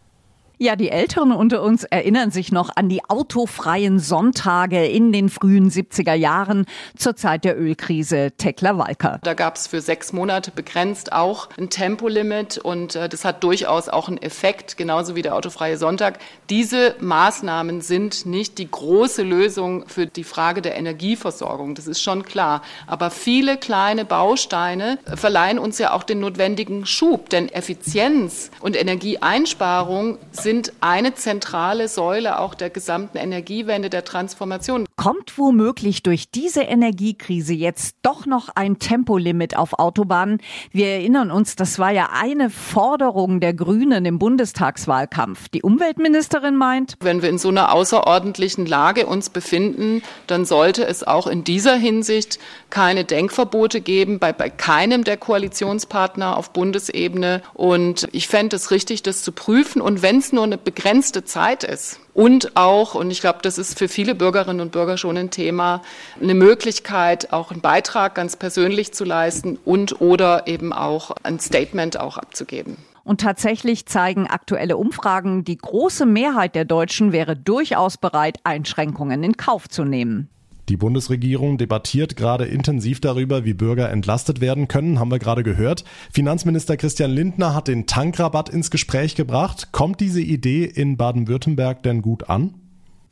Ja, 0.63 0.75
die 0.75 0.91
Älteren 0.91 1.32
unter 1.32 1.63
uns 1.63 1.86
erinnern 1.86 2.30
sich 2.30 2.51
noch 2.51 2.70
an 2.75 2.88
die 2.88 3.03
autofreien 3.10 3.98
Sonntage 3.98 4.86
in 4.86 5.12
den 5.12 5.30
frühen 5.30 5.72
70er 5.72 6.13
Jahren 6.13 6.68
zur 6.96 7.15
Zeit 7.15 7.46
der 7.46 7.60
Ölkrise 7.60 8.30
Tekla 8.38 8.77
Walker. 8.77 9.18
Da 9.24 9.34
gab 9.34 9.56
es 9.56 9.65
für 9.65 9.82
sechs 9.82 10.13
Monate 10.13 10.51
begrenzt 10.51 11.13
auch 11.13 11.50
ein 11.58 11.72
Tempolimit 11.72 12.60
und 12.60 12.96
äh, 12.96 13.10
das 13.10 13.25
hat 13.25 13.44
durchaus 13.44 13.89
auch 13.89 14.08
einen 14.08 14.20
Effekt, 14.20 14.77
genauso 14.77 15.15
wie 15.15 15.24
der 15.24 15.34
autofreie 15.34 15.80
Sonntag. 15.80 16.20
Diese 16.51 16.94
Maßnahmen 17.00 17.82
sind 17.82 18.27
nicht 18.27 18.60
die 18.60 18.70
große 18.70 19.24
Lösung 19.24 19.88
für 19.88 20.06
die 20.06 20.24
Frage 20.24 20.62
der 20.62 20.77
Energieversorgung, 20.77 21.74
das 21.74 21.88
ist 21.88 22.03
schon 22.03 22.22
klar. 22.24 22.62
Aber 22.86 23.10
viele 23.10 23.58
kleine 23.58 24.06
Bausteine 24.06 25.00
verleihen 25.15 25.58
uns 25.58 25.80
ja 25.80 25.94
auch 25.94 26.03
den 26.03 26.20
notwendigen 26.20 26.86
Schub, 26.86 27.32
denn 27.32 27.50
Effizienz 27.50 28.51
und 28.60 28.80
Energieeinsparung 28.80 30.20
sind 30.32 30.50
sind 30.51 30.74
eine 30.81 31.13
zentrale 31.13 31.88
Säule 31.88 32.38
auch 32.38 32.55
der 32.55 32.70
gesamten 32.70 33.17
Energiewende, 33.17 33.89
der 33.89 34.03
Transformation. 34.03 34.86
Kommt 34.98 35.38
womöglich 35.38 36.03
durch 36.03 36.29
diese 36.29 36.63
Energiekrise 36.63 37.53
jetzt 37.53 37.96
doch 38.01 38.25
noch 38.25 38.50
ein 38.53 38.77
Tempolimit 38.77 39.55
auf 39.55 39.79
Autobahnen? 39.79 40.41
Wir 40.74 40.88
erinnern 40.88 41.31
uns, 41.31 41.55
das 41.55 41.79
war 41.79 41.91
ja 41.91 42.10
eine 42.12 42.50
Forderung 42.50 43.39
der 43.39 43.53
Grünen 43.53 44.03
im 44.03 44.20
Bundestagswahlkampf. 44.20 45.48
Die 45.48 45.62
Umweltministerin 45.62 46.58
meint, 46.58 46.96
wenn 47.00 47.22
wir 47.22 47.29
in 47.29 47.38
so 47.38 47.48
einer 47.48 47.72
außerordentlichen 47.72 48.65
Lage 48.65 49.05
uns 49.05 49.29
befinden, 49.29 50.03
dann 50.27 50.43
sollte 50.43 50.86
es 50.86 51.08
auch 51.08 51.27
in 51.27 51.46
dieser 51.46 51.77
Hinsicht 51.77 52.39
keine 52.70 53.05
Denkverbote 53.05 53.79
geben 53.79 54.20
bei, 54.20 54.34
bei 54.34 54.50
keinem 54.50 55.05
der 55.05 55.15
Koalitionspartner 55.15 56.36
auf 56.36 56.51
Bundesebene. 56.51 57.41
Und 57.53 58.10
ich 58.12 58.27
fände 58.27 58.58
es 58.58 58.70
richtig, 58.70 59.01
das 59.01 59.24
zu 59.24 59.31
prüfen. 59.31 59.81
Und 59.81 60.01
wenn 60.01 60.17
es 60.17 60.34
nur 60.34 60.40
nur 60.41 60.48
eine 60.48 60.57
begrenzte 60.57 61.24
Zeit 61.24 61.63
ist 61.63 62.00
und 62.15 62.57
auch, 62.57 62.95
und 62.95 63.12
ich 63.12 63.21
glaube, 63.21 63.39
das 63.43 63.60
ist 63.60 63.77
für 63.77 63.88
viele 63.88 64.15
Bürgerinnen 64.15 64.60
und 64.60 64.71
Bürger 64.71 64.98
schon 64.98 65.15
ein 65.15 65.29
Thema, 65.29 65.83
eine 66.19 66.33
Möglichkeit, 66.33 67.31
auch 67.31 67.51
einen 67.51 67.62
Beitrag 67.62 68.15
ganz 68.15 68.36
persönlich 68.36 68.91
zu 68.91 69.03
leisten 69.03 69.60
und 69.65 70.01
oder 70.01 70.48
eben 70.48 70.74
auch 70.74 71.12
ein 71.21 71.39
Statement 71.39 72.00
auch 72.00 72.17
abzugeben. 72.17 72.77
Und 73.03 73.21
tatsächlich 73.21 73.86
zeigen 73.86 74.25
aktuelle 74.25 74.77
Umfragen, 74.77 75.43
die 75.43 75.57
große 75.57 76.07
Mehrheit 76.07 76.55
der 76.55 76.65
Deutschen 76.65 77.12
wäre 77.12 77.36
durchaus 77.36 77.98
bereit, 77.98 78.39
Einschränkungen 78.43 79.24
in 79.24 79.38
Kauf 79.38 79.69
zu 79.69 79.86
nehmen. 79.86 80.27
Die 80.70 80.77
Bundesregierung 80.77 81.58
debattiert 81.58 82.15
gerade 82.15 82.46
intensiv 82.46 83.01
darüber, 83.01 83.46
wie 83.46 83.53
Bürger 83.53 83.89
entlastet 83.89 84.41
werden 84.41 84.68
können, 84.68 85.00
haben 85.00 85.12
wir 85.12 85.20
gerade 85.20 85.44
gehört. 85.44 85.84
Finanzminister 86.12 86.77
Christian 86.77 87.12
Lindner 87.12 87.56
hat 87.56 87.68
den 87.68 87.88
Tankrabatt 87.88 88.50
ins 88.50 88.72
Gespräch 88.72 89.15
gebracht. 89.15 89.70
Kommt 89.72 90.00
diese 90.00 90.22
Idee 90.22 90.65
in 90.65 90.98
Baden-Württemberg 90.98 91.84
denn 91.84 92.01
gut 92.01 92.30
an? 92.30 92.61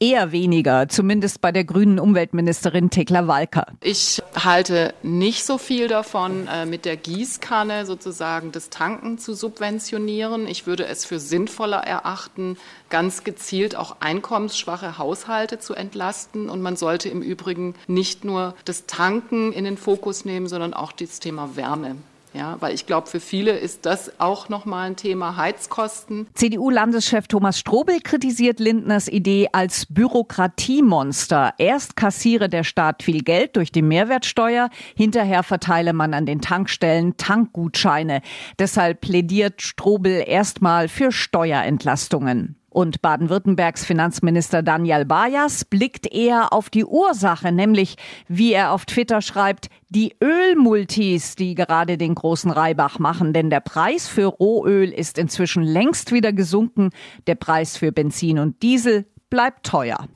Eher 0.01 0.32
weniger, 0.32 0.88
zumindest 0.88 1.41
bei 1.41 1.51
der 1.51 1.65
grünen 1.65 2.00
Umweltministerin 2.00 2.89
Tekla 2.89 3.27
Walker. 3.27 3.68
Ich 3.82 4.22
halte 4.34 4.94
nicht 5.03 5.44
so 5.44 5.58
viel 5.58 5.89
davon, 5.89 6.48
äh, 6.48 6.65
mit 6.65 6.86
der 6.86 6.96
Gießkanne 6.96 7.86
sozusagen 7.86 8.53
das 8.53 8.70
Tanken 8.70 9.18
zu 9.18 9.34
subventionieren. 9.34 10.48
Ich 10.48 10.65
würde 10.65 10.86
es 10.86 11.03
für 11.03 11.20
sinnvoller 11.20 11.79
erachten, 11.79 12.58
ganz 12.89 13.25
gezielt 13.25 13.75
auch 13.75 13.98
einkommensschwache 14.00 14.98
Haushalte 14.98 15.60
zu 15.60 15.74
entlasten. 15.74 16.50
Und 16.50 16.62
man 16.62 16.77
sollte 16.77 17.10
im 17.10 17.22
Übrigen 17.22 17.75
nicht 17.88 18.24
nur 18.24 18.56
das 18.63 18.86
Tanken 18.86 19.51
in 19.51 19.65
den 19.65 19.75
Fokus 19.75 20.24
nehmen, 20.24 20.48
sondern 20.48 20.74
auch 20.74 20.94
das 20.94 21.20
Thema 21.20 21.58
Wärme. 21.58 21.98
Ja, 22.33 22.57
weil 22.59 22.75
ich 22.75 22.86
glaube, 22.86 23.07
für 23.07 23.19
viele 23.19 23.57
ist 23.57 23.86
das 23.86 24.19
auch 24.19 24.50
nochmal 24.50 24.88
ein 24.88 24.95
Thema 24.95 25.36
Heizkosten. 25.36 26.27
CDU-Landeschef 26.36 27.27
Thomas 27.27 27.57
Strobel 27.57 28.01
kritisiert 28.01 28.59
Lindners 28.59 29.07
Idee 29.07 29.50
als 29.51 29.88
Bürokratiemonster. 29.88 31.53
Erst 31.57 31.95
kassiere 31.95 32.48
der 32.48 32.63
Staat 32.63 33.01
viel 33.01 33.24
Geld 33.24 33.55
durch 33.55 33.71
die 33.71 33.81
Mehrwertsteuer, 33.81 34.69
hinterher 34.95 35.41
verteile 35.41 35.93
man 35.93 36.13
an 36.13 36.27
den 36.27 36.41
Tankstellen 36.41 37.17
Tankgutscheine. 37.17 38.21
Deshalb 38.59 39.01
plädiert 39.01 39.62
Strobel 39.63 40.24
erstmal 40.25 40.88
für 40.88 41.12
Steuerentlastungen. 41.12 42.59
Und 42.69 43.01
Baden-Württembergs 43.01 43.85
Finanzminister 43.85 44.61
Daniel 44.61 45.05
Bayers 45.05 45.65
blickt 45.65 46.11
eher 46.11 46.53
auf 46.53 46.69
die 46.69 46.85
Ursache, 46.85 47.51
nämlich, 47.51 47.95
wie 48.27 48.53
er 48.53 48.71
auf 48.71 48.85
Twitter 48.85 49.21
schreibt, 49.21 49.69
die 49.89 50.15
Ölmultis, 50.21 51.35
die 51.35 51.55
gerade 51.55 51.97
den 51.97 52.15
großen 52.15 52.51
Reibach 52.51 52.99
machen. 52.99 53.33
Denn 53.33 53.49
der 53.49 53.59
Preis 53.59 54.07
für 54.07 54.27
Rohöl 54.27 54.89
ist 54.89 55.17
inzwischen 55.17 55.63
längst 55.63 56.11
wieder 56.11 56.31
gesunken. 56.31 56.91
Der 57.27 57.35
Preis 57.35 57.77
für 57.77 57.91
Benzin 57.91 58.39
und 58.39 58.61
Diesel 58.61 59.05
bleibt 59.29 59.65
teuer. 59.65 60.07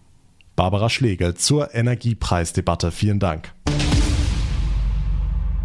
Barbara 0.55 0.89
Schlegel 0.89 1.33
zur 1.33 1.73
Energiepreisdebatte. 1.73 2.91
Vielen 2.91 3.19
Dank. 3.19 3.53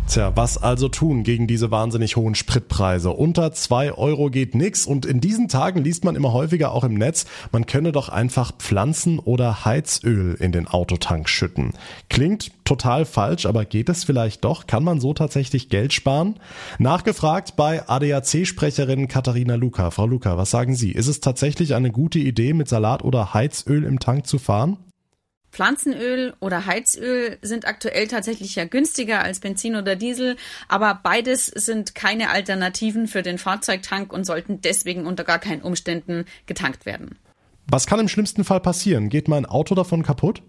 Tja, 0.09 0.35
was 0.35 0.57
also 0.57 0.89
tun 0.89 1.23
gegen 1.23 1.47
diese 1.47 1.71
wahnsinnig 1.71 2.17
hohen 2.17 2.35
Spritpreise? 2.35 3.11
Unter 3.11 3.53
zwei 3.53 3.93
Euro 3.93 4.31
geht 4.31 4.55
nix 4.55 4.87
und 4.87 5.05
in 5.05 5.21
diesen 5.21 5.49
Tagen 5.49 5.85
liest 5.85 6.03
man 6.03 6.17
immer 6.17 6.33
häufiger 6.33 6.73
auch 6.73 6.85
im 6.85 6.95
Netz, 6.95 7.27
man 7.53 7.67
könne 7.67 7.93
doch 7.93 8.09
einfach 8.09 8.53
Pflanzen- 8.57 9.19
oder 9.19 9.67
Heizöl 9.67 10.35
in 10.41 10.51
den 10.51 10.67
Autotank 10.67 11.29
schütten. 11.29 11.75
Klingt 12.09 12.53
total 12.65 13.05
falsch, 13.05 13.45
aber 13.45 13.67
geht 13.67 13.91
es 13.91 14.05
vielleicht 14.05 14.45
doch? 14.45 14.67
Kann 14.67 14.83
man 14.83 14.99
so 14.99 15.13
tatsächlich 15.13 15.69
Geld 15.69 15.93
sparen? 15.93 16.37
Nachgefragt 16.79 17.57
bei 17.57 17.87
ADAC-Sprecherin 17.87 19.09
Katharina 19.09 19.57
Luca. 19.57 19.91
Frau 19.91 20.07
Luca, 20.07 20.39
was 20.39 20.51
sagen 20.51 20.75
Sie? 20.75 20.93
Ist 20.93 21.09
es 21.09 21.21
tatsächlich 21.21 21.75
eine 21.75 21.91
gute 21.91 22.19
Idee, 22.19 22.55
mit 22.55 22.69
Salat 22.69 23.05
oder 23.05 23.35
Heizöl 23.35 23.85
im 23.85 23.99
Tank 23.99 24.27
zu 24.27 24.39
fahren? 24.39 24.79
Pflanzenöl 25.59 26.35
oder 26.39 26.67
Heizöl 26.67 27.37
sind 27.43 27.67
aktuell 27.67 28.07
tatsächlich 28.07 28.55
ja 28.55 28.65
günstiger 28.65 29.25
als 29.25 29.41
Benzin 29.41 29.75
oder 29.75 29.97
Diesel, 29.97 30.37
aber 30.69 31.01
beides 31.03 31.47
sind 31.47 31.97
keine 31.97 32.31
Alternativen 32.31 33.09
für 33.09 33.23
den 33.23 33.39
Fahrzeugtank 33.39 34.13
und 34.13 34.25
sollten 34.25 34.61
deswegen 34.61 35.05
unter 35.05 35.25
gar 35.25 35.41
keinen 35.41 35.63
Umständen 35.63 36.27
getankt 36.47 36.87
werden. 36.87 37.19
Was 37.67 37.89
kann 37.89 37.99
im 37.99 38.07
schlimmsten 38.07 38.45
Fall 38.45 38.61
passieren? 38.61 39.09
Geht 39.09 39.27
mein 39.27 39.47
Auto 39.47 39.75
davon 39.75 40.05
kaputt? 40.05 40.43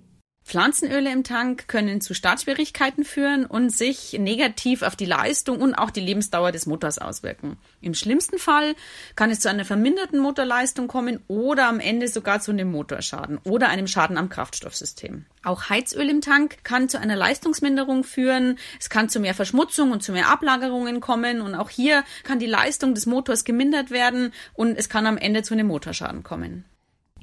Pflanzenöle 0.50 1.12
im 1.12 1.24
Tank 1.24 1.68
können 1.68 2.02
zu 2.02 2.16
Startschwierigkeiten 2.16 3.06
führen 3.06 3.46
und 3.46 3.70
sich 3.70 4.14
negativ 4.14 4.82
auf 4.82 4.96
die 4.96 5.06
Leistung 5.06 5.62
und 5.62 5.76
auch 5.76 5.92
die 5.92 6.00
Lebensdauer 6.00 6.52
des 6.52 6.66
Motors 6.66 6.98
auswirken. 6.98 7.58
Im 7.82 7.94
schlimmsten 7.94 8.40
Fall 8.40 8.74
kann 9.16 9.30
es 9.30 9.42
zu 9.42 9.50
einer 9.50 9.64
verminderten 9.64 10.20
Motorleistung 10.20 10.88
kommen 10.88 11.20
oder 11.28 11.68
am 11.68 11.80
Ende 11.80 12.08
sogar 12.08 12.42
zu 12.42 12.50
einem 12.50 12.72
Motorschaden 12.72 13.38
oder 13.44 13.70
einem 13.70 13.86
Schaden 13.86 14.18
am 14.18 14.30
Kraftstoffsystem. 14.30 15.28
Auch 15.44 15.70
Heizöl 15.70 16.10
im 16.10 16.22
Tank 16.22 16.64
kann 16.64 16.90
zu 16.90 17.00
einer 17.00 17.16
Leistungsminderung 17.16 18.04
führen. 18.04 18.58
Es 18.80 18.90
kann 18.90 19.08
zu 19.08 19.20
mehr 19.20 19.36
Verschmutzung 19.36 19.92
und 19.92 20.02
zu 20.02 20.14
mehr 20.14 20.30
Ablagerungen 20.30 21.00
kommen 21.00 21.42
und 21.42 21.54
auch 21.54 21.70
hier 21.70 22.04
kann 22.24 22.40
die 22.40 22.48
Leistung 22.48 22.96
des 22.96 23.06
Motors 23.06 23.44
gemindert 23.44 23.92
werden 23.92 24.34
und 24.56 24.80
es 24.80 24.90
kann 24.90 25.06
am 25.06 25.18
Ende 25.18 25.44
zu 25.44 25.54
einem 25.54 25.68
Motorschaden 25.68 26.24
kommen. 26.24 26.66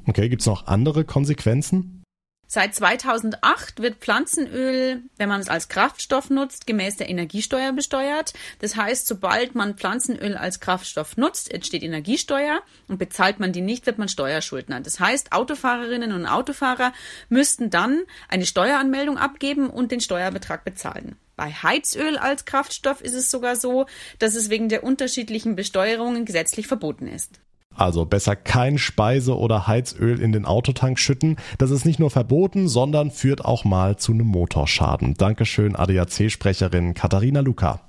Okay, 0.07 0.29
gibt's 0.29 0.47
noch 0.47 0.69
andere 0.69 1.05
Konsequenzen? 1.05 2.05
Seit 2.49 2.77
2008 2.77 3.81
wird 3.83 3.97
Pflanzenöl, 3.97 5.03
wenn 5.17 5.29
man 5.29 5.41
es 5.41 5.49
als 5.49 5.69
Kraftstoff 5.69 6.31
nutzt, 6.31 6.67
gemäß 6.67 6.97
der 6.97 7.09
Energiesteuer 7.09 7.73
besteuert. 7.73 8.35
Das 8.61 8.77
heißt, 8.77 9.09
sobald 9.09 9.57
man 9.57 9.75
Pflanzenöl 9.75 10.37
als 10.37 10.61
Kraftstoff 10.61 11.17
nutzt, 11.17 11.53
entsteht 11.53 11.83
Energiesteuer 11.83 12.63
und 12.87 12.99
bezahlt 12.99 13.41
man 13.41 13.53
die 13.53 13.63
nicht, 13.63 13.87
wird 13.87 13.99
man 13.99 14.09
Steuerschuldner. 14.09 14.81
Das 14.81 15.01
heißt, 15.01 15.33
Autofahrerinnen 15.33 16.13
und 16.13 16.27
Autofahrer 16.27 16.93
müssten 17.29 17.69
dann 17.69 18.03
eine 18.29 18.47
Steueranmeldung 18.47 19.19
abgeben 19.19 19.69
und 19.69 19.91
den 19.91 20.01
Steuerbetrag 20.01 20.65
bezahlen. 20.65 21.17
Bei 21.35 21.51
Heizöl 21.51 22.17
als 22.17 22.45
Kraftstoff 22.45 23.01
ist 23.01 23.15
es 23.15 23.31
sogar 23.31 23.57
so, 23.57 23.87
dass 24.21 24.37
es 24.37 24.51
wegen 24.51 24.69
der 24.69 24.85
unterschiedlichen 24.85 25.57
Besteuerungen 25.57 26.25
gesetzlich 26.25 26.69
verboten 26.69 27.09
ist. 27.09 27.41
Also 27.77 28.05
besser 28.05 28.37
kein 28.37 28.79
Speise- 28.79 29.37
oder 29.37 29.67
Heizöl 29.67 30.21
in 30.21 30.33
den 30.33 30.45
Autotank 30.45 30.99
schütten. 30.99 31.37
Das 31.59 31.71
ist 31.71 31.85
nicht 31.85 31.99
nur 31.99 32.11
verboten, 32.11 32.69
sondern 32.69 33.11
führt 33.11 33.45
auch 33.45 33.65
mal 33.65 33.97
zu 33.97 34.13
einem 34.13 34.27
Motorschaden. 34.27 35.15
Dankeschön, 35.15 35.77
ADAC-Sprecherin 35.77 36.95
Katharina 36.95 37.41
Luca. 37.41 37.81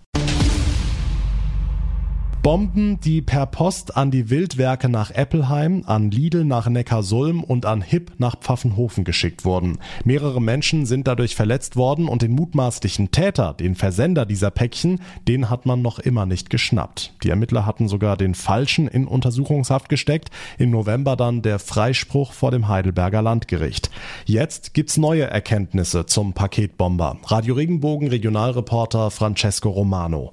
Bomben, 2.47 3.01
die 3.01 3.21
per 3.21 3.45
Post 3.45 3.97
an 3.97 4.09
die 4.09 4.29
Wildwerke 4.29 4.87
nach 4.87 5.11
Eppelheim, 5.11 5.83
an 5.85 6.11
Lidl 6.11 6.45
nach 6.45 6.69
Neckarsulm 6.69 7.43
und 7.43 7.65
an 7.65 7.81
Hipp 7.81 8.13
nach 8.19 8.39
Pfaffenhofen 8.39 9.03
geschickt 9.03 9.43
wurden. 9.43 9.79
Mehrere 10.05 10.41
Menschen 10.41 10.85
sind 10.85 11.09
dadurch 11.09 11.35
verletzt 11.35 11.75
worden 11.75 12.07
und 12.07 12.21
den 12.21 12.31
mutmaßlichen 12.31 13.11
Täter, 13.11 13.53
den 13.53 13.75
Versender 13.75 14.25
dieser 14.25 14.49
Päckchen, 14.49 15.01
den 15.27 15.49
hat 15.49 15.65
man 15.65 15.81
noch 15.81 15.99
immer 15.99 16.25
nicht 16.25 16.49
geschnappt. 16.49 17.15
Die 17.21 17.31
Ermittler 17.31 17.65
hatten 17.65 17.89
sogar 17.89 18.15
den 18.15 18.33
Falschen 18.33 18.87
in 18.87 19.07
Untersuchungshaft 19.07 19.89
gesteckt. 19.89 20.29
Im 20.57 20.71
November 20.71 21.17
dann 21.17 21.41
der 21.41 21.59
Freispruch 21.59 22.31
vor 22.31 22.51
dem 22.51 22.69
Heidelberger 22.69 23.21
Landgericht. 23.21 23.91
Jetzt 24.23 24.73
gibt's 24.73 24.95
neue 24.95 25.23
Erkenntnisse 25.23 26.05
zum 26.05 26.31
Paketbomber. 26.31 27.17
Radio 27.25 27.55
Regenbogen 27.55 28.07
Regionalreporter 28.07 29.11
Francesco 29.11 29.67
Romano. 29.67 30.31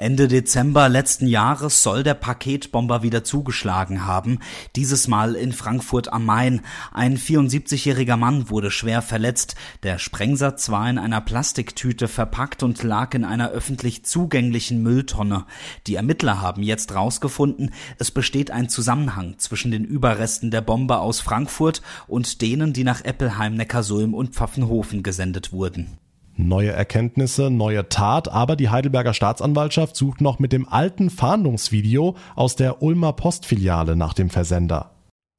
Ende 0.00 0.28
Dezember 0.28 0.88
letzten 0.88 1.26
Jahres 1.26 1.82
soll 1.82 2.02
der 2.02 2.14
Paketbomber 2.14 3.02
wieder 3.02 3.22
zugeschlagen 3.22 4.06
haben, 4.06 4.38
dieses 4.74 5.08
Mal 5.08 5.34
in 5.34 5.52
Frankfurt 5.52 6.10
am 6.10 6.24
Main. 6.24 6.62
Ein 6.90 7.18
74-jähriger 7.18 8.16
Mann 8.16 8.48
wurde 8.48 8.70
schwer 8.70 9.02
verletzt. 9.02 9.56
Der 9.82 9.98
Sprengsatz 9.98 10.70
war 10.70 10.88
in 10.88 10.96
einer 10.96 11.20
Plastiktüte 11.20 12.08
verpackt 12.08 12.62
und 12.62 12.82
lag 12.82 13.12
in 13.12 13.26
einer 13.26 13.50
öffentlich 13.50 14.02
zugänglichen 14.06 14.82
Mülltonne. 14.82 15.44
Die 15.86 15.96
Ermittler 15.96 16.40
haben 16.40 16.62
jetzt 16.62 16.94
rausgefunden, 16.94 17.74
es 17.98 18.10
besteht 18.10 18.50
ein 18.50 18.70
Zusammenhang 18.70 19.34
zwischen 19.36 19.70
den 19.70 19.84
Überresten 19.84 20.50
der 20.50 20.62
Bombe 20.62 20.96
aus 20.96 21.20
Frankfurt 21.20 21.82
und 22.06 22.40
denen, 22.40 22.72
die 22.72 22.84
nach 22.84 23.04
Eppelheim, 23.04 23.54
Neckarsulm 23.54 24.14
und 24.14 24.34
Pfaffenhofen 24.34 25.02
gesendet 25.02 25.52
wurden. 25.52 25.98
Neue 26.46 26.70
Erkenntnisse, 26.70 27.50
neue 27.50 27.88
Tat, 27.88 28.28
aber 28.28 28.56
die 28.56 28.70
Heidelberger 28.70 29.14
Staatsanwaltschaft 29.14 29.94
sucht 29.96 30.20
noch 30.20 30.38
mit 30.38 30.52
dem 30.52 30.68
alten 30.68 31.10
Fahndungsvideo 31.10 32.16
aus 32.34 32.56
der 32.56 32.82
Ulmer 32.82 33.12
Postfiliale 33.12 33.94
nach 33.96 34.14
dem 34.14 34.30
Versender. 34.30 34.90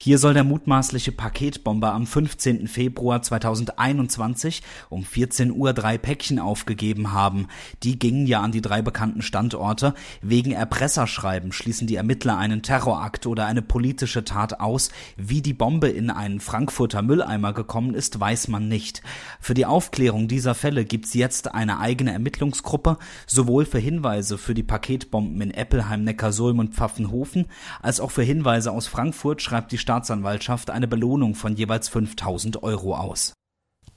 Hier 0.03 0.17
soll 0.17 0.33
der 0.33 0.43
mutmaßliche 0.43 1.11
Paketbomber 1.11 1.93
am 1.93 2.07
15. 2.07 2.67
Februar 2.67 3.21
2021 3.21 4.63
um 4.89 5.03
14 5.03 5.51
Uhr 5.51 5.73
drei 5.73 5.99
Päckchen 5.99 6.39
aufgegeben 6.39 7.11
haben. 7.11 7.49
Die 7.83 7.99
gingen 7.99 8.25
ja 8.25 8.41
an 8.41 8.51
die 8.51 8.63
drei 8.63 8.81
bekannten 8.81 9.21
Standorte. 9.21 9.93
Wegen 10.23 10.53
Erpresserschreiben 10.53 11.51
schließen 11.51 11.85
die 11.85 11.97
Ermittler 11.97 12.39
einen 12.39 12.63
Terrorakt 12.63 13.27
oder 13.27 13.45
eine 13.45 13.61
politische 13.61 14.25
Tat 14.25 14.59
aus. 14.59 14.89
Wie 15.17 15.43
die 15.43 15.53
Bombe 15.53 15.89
in 15.89 16.09
einen 16.09 16.39
Frankfurter 16.39 17.03
Mülleimer 17.03 17.53
gekommen 17.53 17.93
ist, 17.93 18.19
weiß 18.19 18.47
man 18.47 18.67
nicht. 18.67 19.03
Für 19.39 19.53
die 19.53 19.67
Aufklärung 19.67 20.27
dieser 20.27 20.55
Fälle 20.55 20.83
gibt's 20.83 21.13
jetzt 21.13 21.53
eine 21.53 21.79
eigene 21.79 22.11
Ermittlungsgruppe, 22.11 22.97
sowohl 23.27 23.65
für 23.65 23.77
Hinweise 23.77 24.39
für 24.39 24.55
die 24.55 24.63
Paketbomben 24.63 25.39
in 25.41 25.51
Eppelheim, 25.51 26.03
Neckarsulm 26.03 26.57
und 26.57 26.73
Pfaffenhofen, 26.73 27.45
als 27.83 27.99
auch 27.99 28.09
für 28.09 28.23
Hinweise 28.23 28.71
aus 28.71 28.87
Frankfurt 28.87 29.43
schreibt 29.43 29.71
die 29.71 29.77
Staatsanwaltschaft 29.91 30.69
eine 30.69 30.87
Belohnung 30.87 31.35
von 31.35 31.53
jeweils 31.53 31.89
5000 31.89 32.63
Euro 32.63 32.95
aus. 32.95 33.33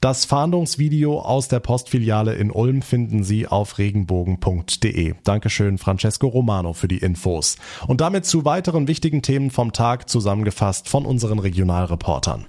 Das 0.00 0.24
Fahndungsvideo 0.24 1.20
aus 1.20 1.46
der 1.46 1.60
Postfiliale 1.60 2.34
in 2.34 2.50
Ulm 2.50 2.82
finden 2.82 3.22
Sie 3.22 3.46
auf 3.46 3.78
regenbogen.de. 3.78 5.14
Dankeschön, 5.22 5.78
Francesco 5.78 6.26
Romano, 6.26 6.72
für 6.72 6.88
die 6.88 6.98
Infos. 6.98 7.58
Und 7.86 8.00
damit 8.00 8.26
zu 8.26 8.44
weiteren 8.44 8.88
wichtigen 8.88 9.22
Themen 9.22 9.52
vom 9.52 9.72
Tag 9.72 10.08
zusammengefasst 10.10 10.88
von 10.88 11.06
unseren 11.06 11.38
Regionalreportern. 11.38 12.46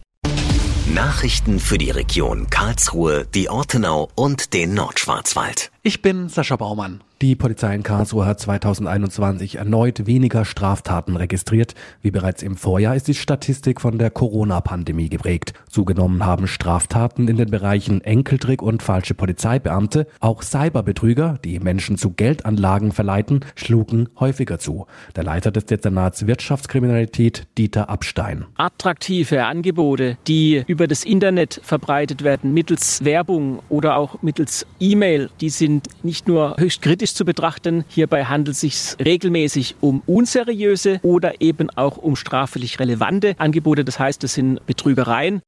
Nachrichten 0.87 1.59
für 1.59 1.77
die 1.77 1.91
Region 1.91 2.49
Karlsruhe, 2.49 3.27
die 3.33 3.49
Ortenau 3.49 4.09
und 4.15 4.55
den 4.55 4.73
Nordschwarzwald. 4.73 5.71
Ich 5.83 6.01
bin 6.01 6.29
Sascha 6.29 6.55
Baumann. 6.55 7.04
Die 7.25 7.35
Polizei 7.35 7.73
in 7.73 7.81
Karlsruhe 7.81 8.27
hat 8.27 8.39
2021 8.39 9.55
erneut 9.55 10.05
weniger 10.05 10.45
Straftaten 10.45 11.15
registriert. 11.15 11.73
Wie 12.03 12.11
bereits 12.11 12.43
im 12.43 12.55
Vorjahr 12.55 12.95
ist 12.95 13.07
die 13.07 13.15
Statistik 13.15 13.81
von 13.81 13.97
der 13.97 14.11
Corona-Pandemie 14.11 15.09
geprägt. 15.09 15.53
Zugenommen 15.67 16.23
haben 16.23 16.45
Straftaten 16.45 17.27
in 17.27 17.37
den 17.37 17.49
Bereichen 17.49 18.01
Enkeltrick 18.01 18.61
und 18.61 18.83
falsche 18.83 19.15
Polizeibeamte. 19.15 20.05
Auch 20.19 20.43
Cyberbetrüger, 20.43 21.39
die 21.43 21.59
Menschen 21.59 21.97
zu 21.97 22.11
Geldanlagen 22.11 22.91
verleiten, 22.91 23.43
schlugen 23.55 24.07
häufiger 24.19 24.59
zu. 24.59 24.85
Der 25.15 25.23
Leiter 25.23 25.49
des 25.49 25.65
Dezernats 25.65 26.27
Wirtschaftskriminalität, 26.27 27.47
Dieter 27.57 27.89
Abstein. 27.89 28.45
Attraktive 28.55 29.45
Angebote, 29.45 30.19
die 30.27 30.63
über 30.67 30.85
das 30.85 31.03
Internet 31.03 31.59
verbreitet 31.63 32.23
werden, 32.23 32.53
mittels 32.53 33.03
Werbung 33.03 33.63
oder 33.69 33.97
auch 33.97 34.21
mittels 34.21 34.67
E-Mail, 34.79 35.31
die 35.41 35.49
sind 35.49 35.87
nicht 36.03 36.27
nur 36.27 36.57
höchst 36.59 36.83
kritisch 36.83 37.14
kritisch 37.15 37.17
zu 37.17 37.25
betrachten. 37.25 37.85
Hierbei 37.87 38.25
handelt 38.25 38.55
es 38.55 38.61
sich 38.61 38.95
regelmäßig 39.03 39.75
um 39.81 40.01
unseriöse 40.05 40.99
oder 41.01 41.41
eben 41.41 41.69
auch 41.69 41.97
um 41.97 42.15
strafrechtlich 42.15 42.79
relevante 42.79 43.35
Angebote. 43.37 43.83
Das 43.85 43.99
heißt, 43.99 44.23
es 44.23 44.33
sind 44.33 44.65
Betrügereien. 44.65 45.41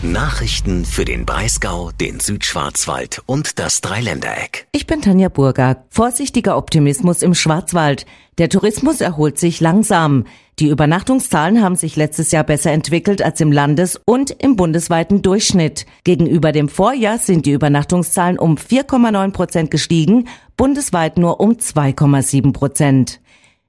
Nachrichten 0.00 0.84
für 0.84 1.04
den 1.04 1.26
Breisgau, 1.26 1.90
den 2.00 2.20
Südschwarzwald 2.20 3.20
und 3.26 3.58
das 3.58 3.80
Dreiländereck. 3.80 4.68
Ich 4.70 4.86
bin 4.86 5.02
Tanja 5.02 5.28
Burger. 5.28 5.84
Vorsichtiger 5.90 6.56
Optimismus 6.56 7.22
im 7.22 7.34
Schwarzwald. 7.34 8.06
Der 8.38 8.48
Tourismus 8.48 9.00
erholt 9.00 9.38
sich 9.38 9.60
langsam. 9.60 10.24
Die 10.60 10.66
Übernachtungszahlen 10.66 11.62
haben 11.62 11.76
sich 11.76 11.94
letztes 11.94 12.32
Jahr 12.32 12.42
besser 12.42 12.72
entwickelt 12.72 13.22
als 13.22 13.40
im 13.40 13.52
Landes- 13.52 14.00
und 14.04 14.30
im 14.30 14.56
bundesweiten 14.56 15.22
Durchschnitt. 15.22 15.86
Gegenüber 16.02 16.50
dem 16.50 16.68
Vorjahr 16.68 17.18
sind 17.18 17.46
die 17.46 17.52
Übernachtungszahlen 17.52 18.40
um 18.40 18.56
4,9 18.56 19.30
Prozent 19.30 19.70
gestiegen, 19.70 20.26
bundesweit 20.56 21.16
nur 21.16 21.38
um 21.38 21.52
2,7 21.52 22.52
Prozent. 22.52 23.20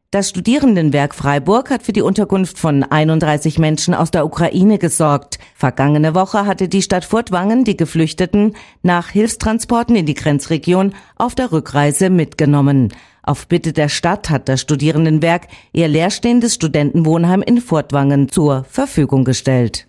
Das 0.10 0.30
Studierendenwerk 0.30 1.14
Freiburg 1.14 1.70
hat 1.70 1.84
für 1.84 1.94
die 1.94 2.02
Unterkunft 2.02 2.58
von 2.58 2.82
31 2.82 3.60
Menschen 3.60 3.94
aus 3.94 4.10
der 4.10 4.26
Ukraine 4.26 4.80
gesorgt. 4.80 5.38
Vergangene 5.54 6.16
Woche 6.16 6.48
hatte 6.48 6.68
die 6.68 6.82
Stadt 6.82 7.06
Furtwangen 7.06 7.66
die 7.66 7.78
Geflüchteten 7.78 8.56
nach 8.82 9.10
Hilfstransporten 9.10 9.96
in 9.96 10.08
die 10.08 10.16
Grenzregion 10.16 10.96
auf 11.16 11.36
der 11.36 11.52
Rückreise 11.52 12.10
mitgenommen. 12.10 12.92
Auf 13.24 13.48
Bitte 13.48 13.74
der 13.74 13.90
Stadt 13.90 14.30
hat 14.30 14.50
das 14.50 14.62
Studierendenwerk 14.62 15.48
ihr 15.72 15.88
leerstehendes 15.88 16.56
Studentenwohnheim 16.56 17.42
in 17.42 17.62
Furtwangen 17.62 18.30
zur 18.30 18.64
Verfügung 18.64 19.24
gestellt. 19.24 19.88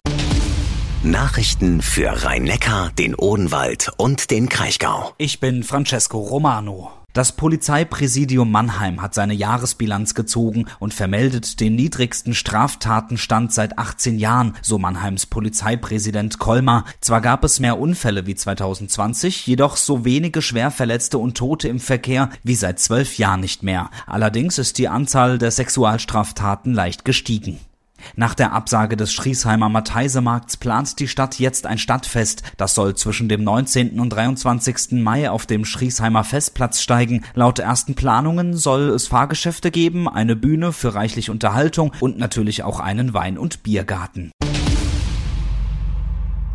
Nachrichten 1.03 1.81
für 1.81 2.25
Rhein-Neckar, 2.25 2.91
den 2.99 3.15
Odenwald 3.15 3.91
und 3.97 4.31
den 4.31 4.51
Kraichgau. 4.51 5.13
Ich 5.17 5.41
bin 5.41 5.63
Francesco 5.63 6.19
Romano. 6.19 7.00
Das 7.13 7.33
Polizeipräsidium 7.33 8.53
Mannheim 8.53 9.03
hat 9.03 9.15
seine 9.15 9.35
Jahresbilanz 9.35 10.15
gezogen 10.15 10.67
und 10.79 10.95
vermeldet 10.95 11.59
den 11.59 11.75
niedrigsten 11.75 12.35
Straftatenstand 12.35 13.53
seit 13.53 13.79
18 13.79 14.17
Jahren, 14.17 14.57
so 14.63 14.79
Mannheims 14.79 15.27
Polizeipräsident 15.27 16.39
Kolmar. 16.39 16.85
Zwar 17.01 17.21
gab 17.21 17.43
es 17.43 17.59
mehr 17.59 17.81
Unfälle 17.81 18.27
wie 18.27 18.37
2020, 18.37 19.45
jedoch 19.49 19.77
so 19.77 20.05
wenige 20.05 20.41
Schwerverletzte 20.41 21.19
und 21.19 21.37
Tote 21.37 21.67
im 21.67 21.81
Verkehr 21.81 22.31
wie 22.45 22.55
seit 22.55 22.79
zwölf 22.79 23.19
Jahren 23.19 23.41
nicht 23.41 23.65
mehr. 23.65 23.91
Allerdings 24.07 24.59
ist 24.59 24.79
die 24.79 24.89
Anzahl 24.89 25.39
der 25.39 25.51
Sexualstraftaten 25.51 26.75
leicht 26.75 27.05
gestiegen. 27.05 27.59
Nach 28.17 28.35
der 28.35 28.53
Absage 28.53 28.97
des 28.97 29.13
Schriesheimer 29.13 29.69
Matheisemarkts 29.69 30.57
plant 30.57 30.99
die 30.99 31.09
Stadt 31.09 31.39
jetzt 31.39 31.67
ein 31.67 31.79
Stadtfest. 31.79 32.43
Das 32.57 32.75
soll 32.75 32.95
zwischen 32.95 33.29
dem 33.29 33.45
19. 33.45 34.01
und 34.01 34.11
23. 34.11 34.93
Mai 34.93 35.31
auf 35.31 35.47
dem 35.47 35.65
Schriesheimer 35.65 36.25
Festplatz 36.25 36.81
steigen. 36.81 37.25
Laut 37.35 37.59
ersten 37.59 37.95
Planungen 37.95 38.57
soll 38.57 38.91
es 38.91 39.09
Fahrgeschäfte 39.09 39.71
geben, 39.71 40.09
eine 40.09 40.37
Bühne 40.37 40.73
für 40.73 40.95
reichlich 40.95 41.31
Unterhaltung 41.31 41.93
und 42.01 42.19
natürlich 42.19 42.63
auch 42.63 42.81
einen 42.81 43.15
Wein- 43.15 43.39
und 43.39 43.63
Biergarten. 43.63 44.33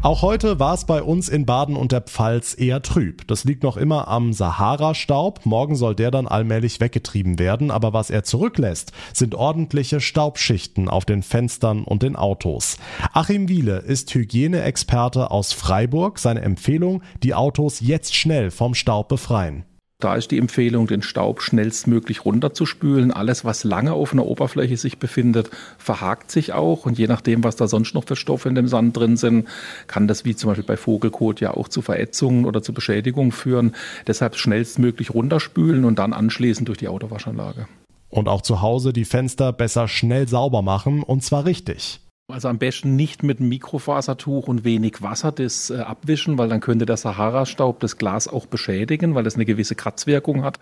Auch 0.06 0.22
heute 0.22 0.60
war 0.60 0.76
es 0.76 0.86
bei 0.86 1.02
uns 1.02 1.30
in 1.30 1.48
Baden 1.48 1.76
und 1.76 1.92
der 1.92 2.02
Pfalz 2.02 2.56
eher 2.56 2.84
trüb. 2.84 3.28
Das 3.28 3.44
liegt 3.44 3.64
noch 3.64 3.76
immer 3.76 4.08
am 4.08 4.34
Sahara-Staub. 4.34 5.48
Morgen 5.48 5.76
soll 5.76 5.96
der 5.96 6.12
dann 6.12 6.28
allmählich 6.28 6.80
weggetrieben 6.80 7.40
werden. 7.40 7.72
Aber 7.72 7.92
was 7.92 8.12
er 8.12 8.24
zurücklässt, 8.24 8.92
sind 9.14 9.34
ordentliche 9.34 10.00
Staubschichten 10.00 10.90
auf 10.90 11.06
den 11.06 11.24
Fenstern 11.24 11.84
und 11.86 12.04
den 12.04 12.16
Autos. 12.16 12.78
Achim 13.14 13.50
Wiele 13.50 13.78
ist 13.80 14.14
Hygieneexperte 14.14 15.32
aus 15.32 15.54
Freiburg. 15.54 16.20
Seine 16.20 16.44
Empfehlung, 16.44 17.02
die 17.24 17.34
Autos 17.34 17.80
jetzt 17.80 18.14
schnell 18.14 18.52
vom 18.52 18.76
Staub 18.76 19.08
befreien. 19.08 19.66
Da 20.00 20.16
ist 20.16 20.32
die 20.32 20.38
Empfehlung, 20.38 20.88
den 20.88 21.02
Staub 21.02 21.42
schnellstmöglich 21.42 22.26
runterzuspülen. 22.26 23.12
Alles, 23.12 23.46
was 23.46 23.64
lange 23.64 23.94
auf 23.94 24.12
einer 24.12 24.26
Oberfläche 24.26 24.76
sich 24.76 25.00
befindet, 25.00 25.50
verhakt 25.78 26.32
sich 26.32 26.52
auch. 26.52 26.86
Und 26.86 27.00
je 27.00 27.08
nachdem, 27.08 27.46
was 27.46 27.56
da 27.56 27.68
sonst 27.68 27.96
noch 27.96 28.04
für 28.06 28.18
Stoffe 28.18 28.50
in 28.50 28.56
dem 28.56 28.68
Sand 28.68 28.98
drin 28.98 29.16
sind, 29.16 29.48
kann 29.88 30.10
das 30.10 30.26
wie 30.26 30.36
zum 30.36 30.50
Beispiel 30.50 30.66
bei 30.66 30.76
Vogelkot 30.76 31.40
ja 31.40 31.54
auch 31.54 31.70
zu 31.70 31.82
Verätzungen 31.82 32.46
oder 32.46 32.62
zu 32.62 32.74
Beschädigungen 32.74 33.32
führen. 33.32 33.74
Deshalb 34.06 34.36
schnellstmöglich 34.36 35.14
runterspülen 35.14 35.86
und 35.86 35.98
dann 35.98 36.12
anschließend 36.12 36.68
durch 36.68 36.78
die 36.78 36.90
Autowaschanlage. 36.90 37.68
Und 38.10 38.28
auch 38.28 38.42
zu 38.42 38.62
Hause 38.62 38.92
die 38.92 39.06
Fenster 39.06 39.54
besser 39.54 39.88
schnell 39.88 40.28
sauber 40.28 40.62
machen 40.62 41.04
und 41.04 41.24
zwar 41.24 41.46
richtig. 41.46 42.02
Also 42.28 42.48
am 42.48 42.58
besten 42.58 42.96
nicht 42.96 43.22
mit 43.22 43.40
einem 43.40 43.50
Mikrofasertuch 43.50 44.48
und 44.48 44.64
wenig 44.64 45.04
Wasser 45.04 45.32
das 45.32 45.70
äh, 45.70 45.78
abwischen, 45.78 46.40
weil 46.40 46.50
dann 46.50 46.60
könnte 46.60 46.88
der 46.88 46.98
Sahara-Staub 46.98 47.80
das 47.80 47.98
Glas 47.98 48.28
auch 48.28 48.48
beschädigen, 48.48 49.14
weil 49.14 49.28
es 49.28 49.36
eine 49.36 49.46
gewisse 49.46 49.76
Kratzwirkung 49.76 50.44
hat. 50.44 50.58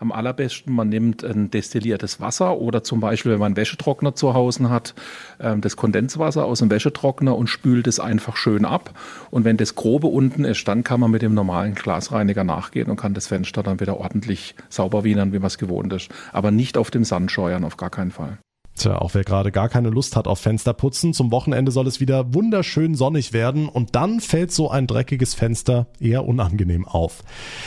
Am 0.00 0.10
allerbesten, 0.10 0.74
man 0.74 0.88
nimmt 0.88 1.22
ein 1.22 1.52
destilliertes 1.52 2.20
Wasser 2.20 2.58
oder 2.58 2.82
zum 2.82 2.98
Beispiel, 2.98 3.30
wenn 3.30 3.38
man 3.38 3.46
einen 3.46 3.56
Wäschetrockner 3.56 4.16
zu 4.16 4.34
Hause 4.34 4.70
hat, 4.70 4.94
äh, 5.38 5.56
das 5.56 5.76
Kondenswasser 5.76 6.44
aus 6.44 6.58
dem 6.58 6.70
Wäschetrockner 6.70 7.36
und 7.36 7.46
spült 7.46 7.86
es 7.86 8.00
einfach 8.00 8.36
schön 8.36 8.64
ab. 8.64 8.92
Und 9.30 9.44
wenn 9.44 9.56
das 9.56 9.76
Grobe 9.76 10.08
unten 10.08 10.44
ist, 10.44 10.66
dann 10.66 10.82
kann 10.82 10.98
man 10.98 11.12
mit 11.12 11.22
dem 11.22 11.32
normalen 11.32 11.76
Glasreiniger 11.76 12.42
nachgehen 12.42 12.90
und 12.90 12.96
kann 12.96 13.14
das 13.14 13.28
Fenster 13.28 13.62
dann 13.62 13.78
wieder 13.78 13.98
ordentlich 13.98 14.56
sauber 14.68 15.04
wienern, 15.04 15.32
wie 15.32 15.38
man 15.38 15.46
es 15.46 15.58
gewohnt 15.58 15.92
ist. 15.92 16.10
Aber 16.32 16.50
nicht 16.50 16.76
auf 16.76 16.90
dem 16.90 17.04
Sand 17.04 17.30
scheuern, 17.30 17.62
auf 17.62 17.76
gar 17.76 17.90
keinen 17.90 18.10
Fall. 18.10 18.38
Tja, 18.76 18.98
auch 18.98 19.14
wer 19.14 19.22
gerade 19.22 19.52
gar 19.52 19.68
keine 19.68 19.88
Lust 19.88 20.16
hat 20.16 20.26
auf 20.26 20.40
Fensterputzen, 20.40 21.14
zum 21.14 21.30
Wochenende 21.30 21.70
soll 21.70 21.86
es 21.86 22.00
wieder 22.00 22.34
wunderschön 22.34 22.96
sonnig 22.96 23.32
werden 23.32 23.68
und 23.68 23.94
dann 23.94 24.18
fällt 24.18 24.50
so 24.50 24.68
ein 24.68 24.88
dreckiges 24.88 25.32
Fenster 25.32 25.86
eher 26.00 26.26
unangenehm 26.26 26.84
auf. 26.84 27.22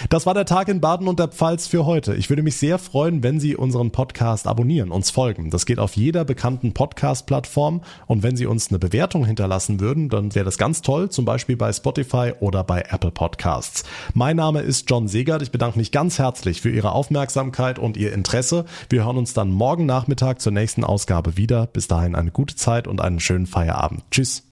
Das 0.09 0.25
war 0.25 0.33
der 0.33 0.43
Tag 0.43 0.67
in 0.67 0.81
Baden 0.81 1.07
und 1.07 1.17
der 1.17 1.29
Pfalz 1.29 1.65
für 1.65 1.85
heute. 1.85 2.13
Ich 2.15 2.29
würde 2.29 2.43
mich 2.43 2.57
sehr 2.57 2.77
freuen, 2.77 3.23
wenn 3.23 3.39
Sie 3.39 3.55
unseren 3.55 3.91
Podcast 3.91 4.47
abonnieren, 4.47 4.91
uns 4.91 5.09
folgen. 5.09 5.49
Das 5.49 5.65
geht 5.65 5.79
auf 5.79 5.95
jeder 5.95 6.25
bekannten 6.25 6.73
Podcast-Plattform 6.73 7.83
und 8.07 8.21
wenn 8.21 8.35
Sie 8.35 8.45
uns 8.45 8.67
eine 8.67 8.77
Bewertung 8.77 9.25
hinterlassen 9.25 9.79
würden, 9.79 10.09
dann 10.09 10.35
wäre 10.35 10.45
das 10.45 10.57
ganz 10.57 10.81
toll, 10.81 11.09
zum 11.09 11.23
Beispiel 11.23 11.55
bei 11.55 11.71
Spotify 11.71 12.33
oder 12.41 12.65
bei 12.65 12.83
Apple 12.89 13.11
Podcasts. 13.11 13.85
Mein 14.13 14.35
Name 14.35 14.59
ist 14.59 14.89
John 14.89 15.07
Segert. 15.07 15.41
Ich 15.41 15.51
bedanke 15.51 15.79
mich 15.79 15.93
ganz 15.93 16.19
herzlich 16.19 16.59
für 16.59 16.69
Ihre 16.69 16.91
Aufmerksamkeit 16.91 17.79
und 17.79 17.95
Ihr 17.95 18.11
Interesse. 18.11 18.65
Wir 18.89 19.05
hören 19.05 19.15
uns 19.15 19.33
dann 19.33 19.51
morgen 19.51 19.85
Nachmittag 19.85 20.41
zur 20.41 20.51
nächsten 20.51 20.83
Ausgabe 20.83 20.96
Ausgabe 20.97 21.37
wieder. 21.37 21.67
Bis 21.67 21.87
dahin 21.87 22.15
eine 22.15 22.31
gute 22.31 22.55
Zeit 22.55 22.87
und 22.87 23.01
einen 23.01 23.19
schönen 23.19 23.45
Feierabend. 23.45 24.03
Tschüss. 24.09 24.43